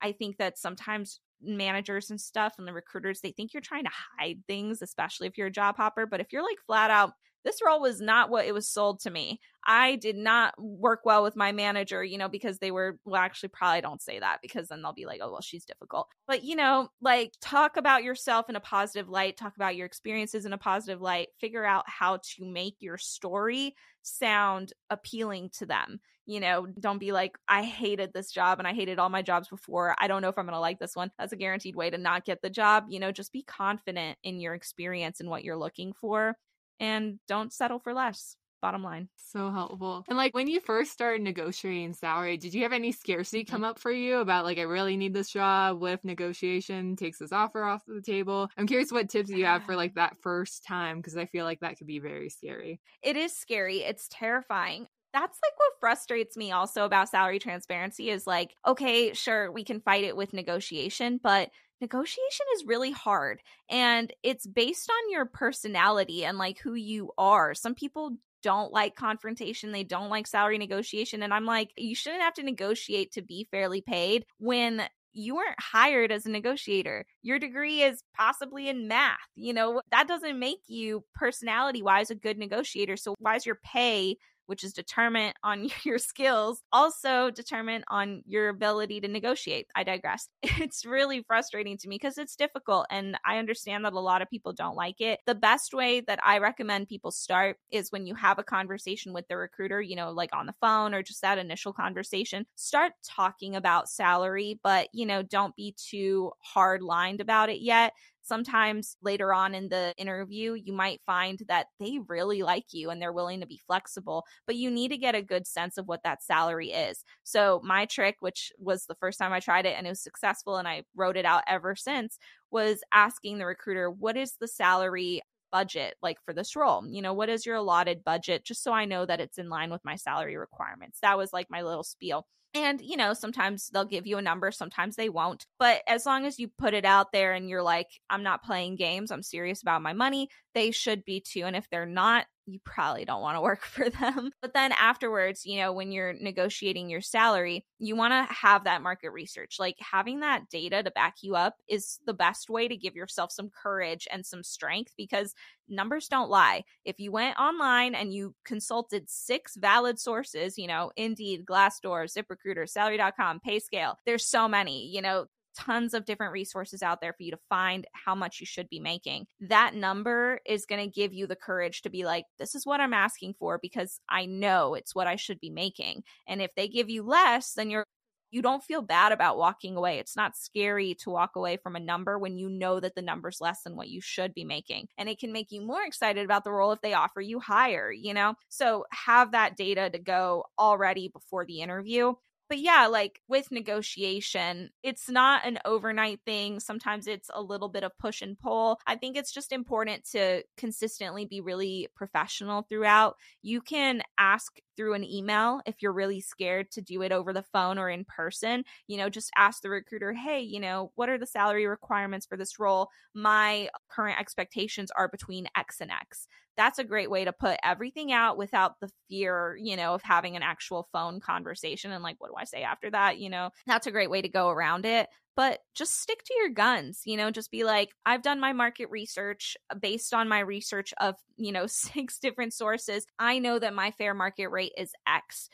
[0.00, 3.90] I think that sometimes managers and stuff and the recruiters they think you're trying to
[4.18, 7.12] hide things especially if you're a job hopper but if you're like flat out
[7.44, 11.22] this role was not what it was sold to me i did not work well
[11.22, 14.68] with my manager you know because they were well actually probably don't say that because
[14.68, 18.48] then they'll be like oh well she's difficult but you know like talk about yourself
[18.48, 22.18] in a positive light talk about your experiences in a positive light figure out how
[22.22, 28.12] to make your story sound appealing to them you know, don't be like, I hated
[28.12, 29.96] this job and I hated all my jobs before.
[29.98, 31.10] I don't know if I'm going to like this one.
[31.18, 32.84] That's a guaranteed way to not get the job.
[32.88, 36.36] You know, just be confident in your experience and what you're looking for
[36.82, 38.36] and don't settle for less.
[38.60, 39.08] Bottom line.
[39.16, 40.04] So helpful.
[40.08, 43.52] And like when you first started negotiating salary, did you have any scarcity mm-hmm.
[43.52, 45.80] come up for you about like, I really need this job?
[45.80, 48.48] What if negotiation takes this offer off the table?
[48.56, 51.60] I'm curious what tips you have for like that first time because I feel like
[51.60, 52.80] that could be very scary.
[53.02, 53.78] It is scary.
[53.78, 59.52] It's terrifying that's like what frustrates me also about salary transparency is like, okay, sure,
[59.52, 61.50] we can fight it with negotiation, but
[61.82, 67.54] negotiation is really hard and it's based on your personality and like who you are.
[67.54, 71.22] Some people don't like confrontation, they don't like salary negotiation.
[71.22, 75.60] And I'm like, you shouldn't have to negotiate to be fairly paid when you weren't
[75.60, 77.04] hired as a negotiator.
[77.22, 79.18] Your degree is possibly in math.
[79.36, 82.96] You know, that doesn't make you personality wise a good negotiator.
[82.96, 84.16] So, why is your pay
[84.46, 89.66] which is determined on your skills, also determined on your ability to negotiate.
[89.74, 90.28] I digress.
[90.62, 94.30] It's really frustrating to me because it's difficult and I understand that a lot of
[94.30, 95.18] people don't like it.
[95.26, 99.26] The best way that I recommend people start is when you have a conversation with
[99.28, 103.56] the recruiter, you know, like on the phone or just that initial conversation, start talking
[103.56, 109.32] about salary, but, you know, don't be too hard lined about it yet sometimes later
[109.32, 113.40] on in the interview, you might find that they really like you and they're willing
[113.40, 116.70] to be flexible, but you need to get a good sense of what that salary
[116.70, 117.04] is.
[117.24, 120.56] So, my trick, which was the first time I tried it and it was successful
[120.56, 122.18] and I wrote it out ever since,
[122.50, 126.84] was asking the recruiter, What is the salary budget like for this role?
[126.88, 128.44] You know, what is your allotted budget?
[128.44, 130.98] Just so I know that it's in line with my salary requirements.
[131.02, 132.26] That was like my little spiel.
[132.54, 135.46] And, you know, sometimes they'll give you a number, sometimes they won't.
[135.58, 138.76] But as long as you put it out there and you're like, I'm not playing
[138.76, 141.44] games, I'm serious about my money, they should be too.
[141.44, 144.32] And if they're not, you probably don't want to work for them.
[144.42, 148.82] But then afterwards, you know, when you're negotiating your salary, you want to have that
[148.82, 149.56] market research.
[149.58, 153.32] Like having that data to back you up is the best way to give yourself
[153.32, 155.34] some courage and some strength because
[155.68, 156.64] numbers don't lie.
[156.84, 162.68] If you went online and you consulted six valid sources, you know, Indeed, Glassdoor, ZipRecruiter,
[162.68, 167.30] Salary.com, PayScale, there's so many, you know, tons of different resources out there for you
[167.30, 169.26] to find how much you should be making.
[169.40, 172.80] That number is going to give you the courage to be like, this is what
[172.80, 176.04] I'm asking for because I know it's what I should be making.
[176.26, 177.86] And if they give you less, then you're
[178.32, 179.98] you don't feel bad about walking away.
[180.00, 183.40] It's not scary to walk away from a number when you know that the number's
[183.40, 184.88] less than what you should be making.
[184.98, 187.92] And it can make you more excited about the role if they offer you higher,
[187.92, 188.34] you know?
[188.48, 192.14] So have that data to go already before the interview
[192.52, 196.60] but yeah, like with negotiation, it's not an overnight thing.
[196.60, 198.78] Sometimes it's a little bit of push and pull.
[198.86, 203.16] I think it's just important to consistently be really professional throughout.
[203.40, 207.42] You can ask through an email if you're really scared to do it over the
[207.42, 208.64] phone or in person.
[208.86, 212.36] You know, just ask the recruiter, hey, you know, what are the salary requirements for
[212.36, 212.90] this role?
[213.14, 216.26] My current expectations are between X and X
[216.56, 220.36] that's a great way to put everything out without the fear, you know, of having
[220.36, 223.18] an actual phone conversation and like, what do I say after that?
[223.18, 225.08] You know, that's a great way to go around it.
[225.34, 227.02] but just stick to your guns.
[227.04, 230.92] You know, just be like, I've done my market research uh, based on my research
[231.00, 233.06] of, you know, six different sources.
[233.18, 235.48] I know that my fair market rate is X.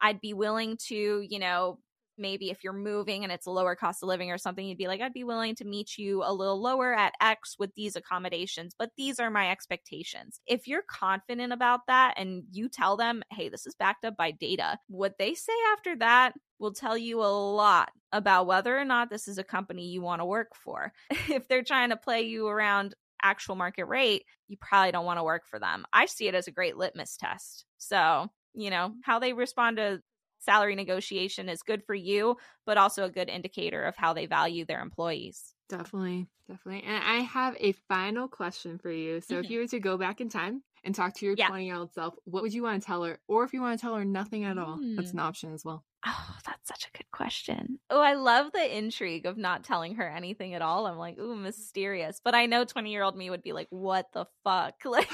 [0.00, 1.78] I'd be willing to, you know,
[2.18, 4.88] maybe if you're moving and it's a lower cost of living or something, you'd be
[4.88, 8.74] like, I'd be willing to meet you a little lower at X with these accommodations,
[8.78, 10.40] but these are my expectations.
[10.46, 14.30] If you're confident about that and you tell them, hey, this is backed up by
[14.30, 19.10] data, what they say after that will tell you a lot about whether or not
[19.10, 20.92] this is a company you want to work for.
[21.28, 25.24] if they're trying to play you around actual market rate, you probably don't want to
[25.24, 25.84] work for them.
[25.92, 27.64] I see it as a great litmus test.
[27.78, 30.00] So, you know, how they respond to
[30.44, 32.36] salary negotiation is good for you,
[32.66, 35.54] but also a good indicator of how they value their employees.
[35.68, 36.82] Definitely, definitely.
[36.86, 39.20] And I have a final question for you.
[39.20, 39.44] So, mm-hmm.
[39.44, 41.72] if you were to go back in time and talk to your 20 yeah.
[41.72, 43.18] year old self, what would you want to tell her?
[43.28, 44.96] Or if you want to tell her nothing at all, mm.
[44.96, 45.84] that's an option as well.
[46.06, 47.78] Oh, that's such a good question.
[47.88, 50.86] Oh, I love the intrigue of not telling her anything at all.
[50.86, 52.20] I'm like, ooh, mysterious.
[52.22, 54.74] But I know 20 year old me would be like, what the fuck?
[54.84, 55.08] Like,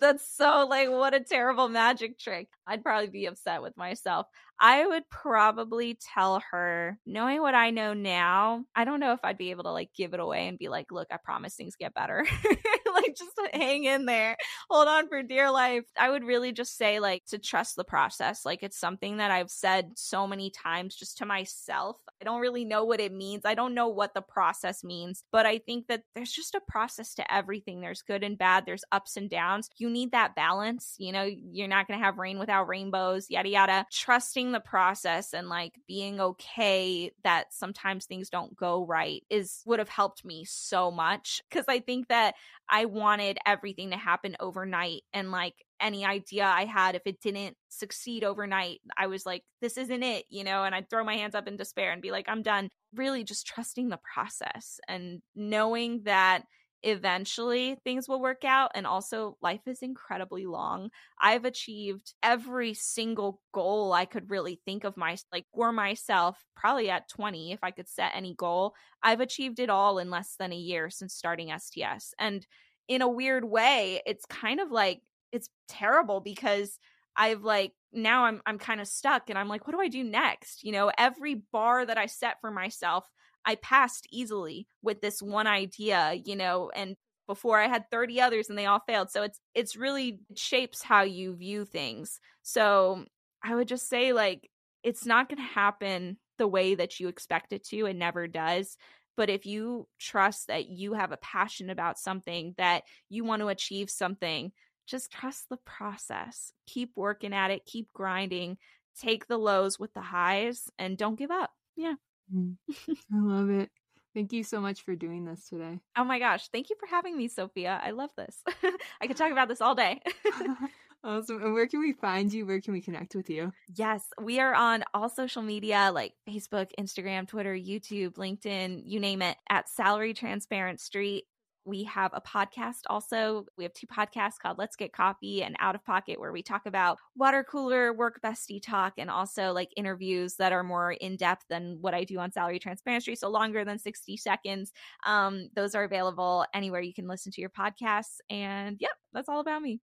[0.00, 2.48] that's so, like, what a terrible magic trick.
[2.66, 4.26] I'd probably be upset with myself.
[4.60, 9.38] I would probably tell her, knowing what I know now, I don't know if I'd
[9.38, 11.94] be able to like give it away and be like, look, I promise things get
[11.94, 12.26] better.
[12.96, 14.36] like, just hang in there,
[14.70, 15.84] hold on for dear life.
[15.98, 18.44] I would really just say, like, to trust the process.
[18.44, 21.96] Like, it's something that I've said so many times just to myself.
[22.20, 23.44] I don't really know what it means.
[23.44, 27.14] I don't know what the process means, but I think that there's just a process
[27.14, 27.80] to everything.
[27.80, 29.68] There's good and bad, there's ups and downs.
[29.76, 30.94] You need that balance.
[30.98, 33.86] You know, you're not going to have rain without rainbows, yada, yada.
[33.92, 39.78] Trusting the process and like being okay that sometimes things don't go right is would
[39.78, 42.34] have helped me so much because I think that
[42.68, 47.56] I wanted everything to happen overnight and like any idea I had if it didn't
[47.68, 51.34] succeed overnight, I was like, this isn't it, you know, and I'd throw my hands
[51.34, 52.70] up in despair and be like, I'm done.
[52.94, 56.44] Really just trusting the process and knowing that
[56.82, 58.70] eventually things will work out.
[58.74, 60.90] And also, life is incredibly long.
[61.20, 66.88] I've achieved every single goal I could really think of my like for myself, probably
[66.90, 68.74] at 20, if I could set any goal.
[69.02, 72.14] I've achieved it all in less than a year since starting STS.
[72.18, 72.46] And
[72.88, 76.78] in a weird way, it's kind of like it's terrible because
[77.16, 80.04] I've like now I'm I'm kind of stuck and I'm like what do I do
[80.04, 80.64] next?
[80.64, 83.08] You know, every bar that I set for myself,
[83.44, 88.48] I passed easily with this one idea, you know, and before I had 30 others
[88.48, 89.10] and they all failed.
[89.10, 92.20] So it's it's really shapes how you view things.
[92.42, 93.04] So
[93.42, 94.50] I would just say like
[94.82, 97.86] it's not going to happen the way that you expect it to.
[97.86, 98.76] It never does.
[99.16, 103.48] But if you trust that you have a passion about something, that you want to
[103.48, 104.52] achieve something,
[104.86, 106.52] just trust the process.
[106.66, 108.58] Keep working at it, keep grinding,
[109.00, 111.50] take the lows with the highs, and don't give up.
[111.76, 111.94] Yeah.
[112.34, 112.56] Mm.
[112.88, 113.70] I love it.
[114.14, 115.78] Thank you so much for doing this today.
[115.96, 116.48] Oh my gosh.
[116.48, 117.78] Thank you for having me, Sophia.
[117.82, 118.42] I love this.
[119.00, 120.00] I could talk about this all day.
[121.06, 121.42] awesome.
[121.42, 122.44] And where can we find you?
[122.44, 123.52] Where can we connect with you?
[123.74, 129.22] Yes, we are on all social media like Facebook, Instagram, Twitter, YouTube, LinkedIn, you name
[129.22, 131.24] it, at Salary Transparent Street.
[131.64, 133.46] We have a podcast also.
[133.58, 136.64] We have two podcasts called Let's Get Coffee and Out of Pocket, where we talk
[136.64, 141.44] about water cooler, work bestie talk, and also like interviews that are more in depth
[141.50, 143.16] than what I do on Salary Transparency.
[143.16, 144.72] So longer than 60 seconds.
[145.04, 148.18] Um, those are available anywhere you can listen to your podcasts.
[148.30, 149.80] And yep, that's all about me.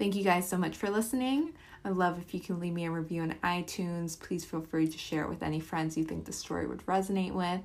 [0.00, 1.52] Thank you guys so much for listening.
[1.84, 4.18] I'd love if you can leave me a review on iTunes.
[4.18, 7.34] Please feel free to share it with any friends you think the story would resonate
[7.34, 7.60] with.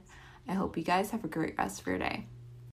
[0.45, 2.25] I hope you guys have a great rest of your day.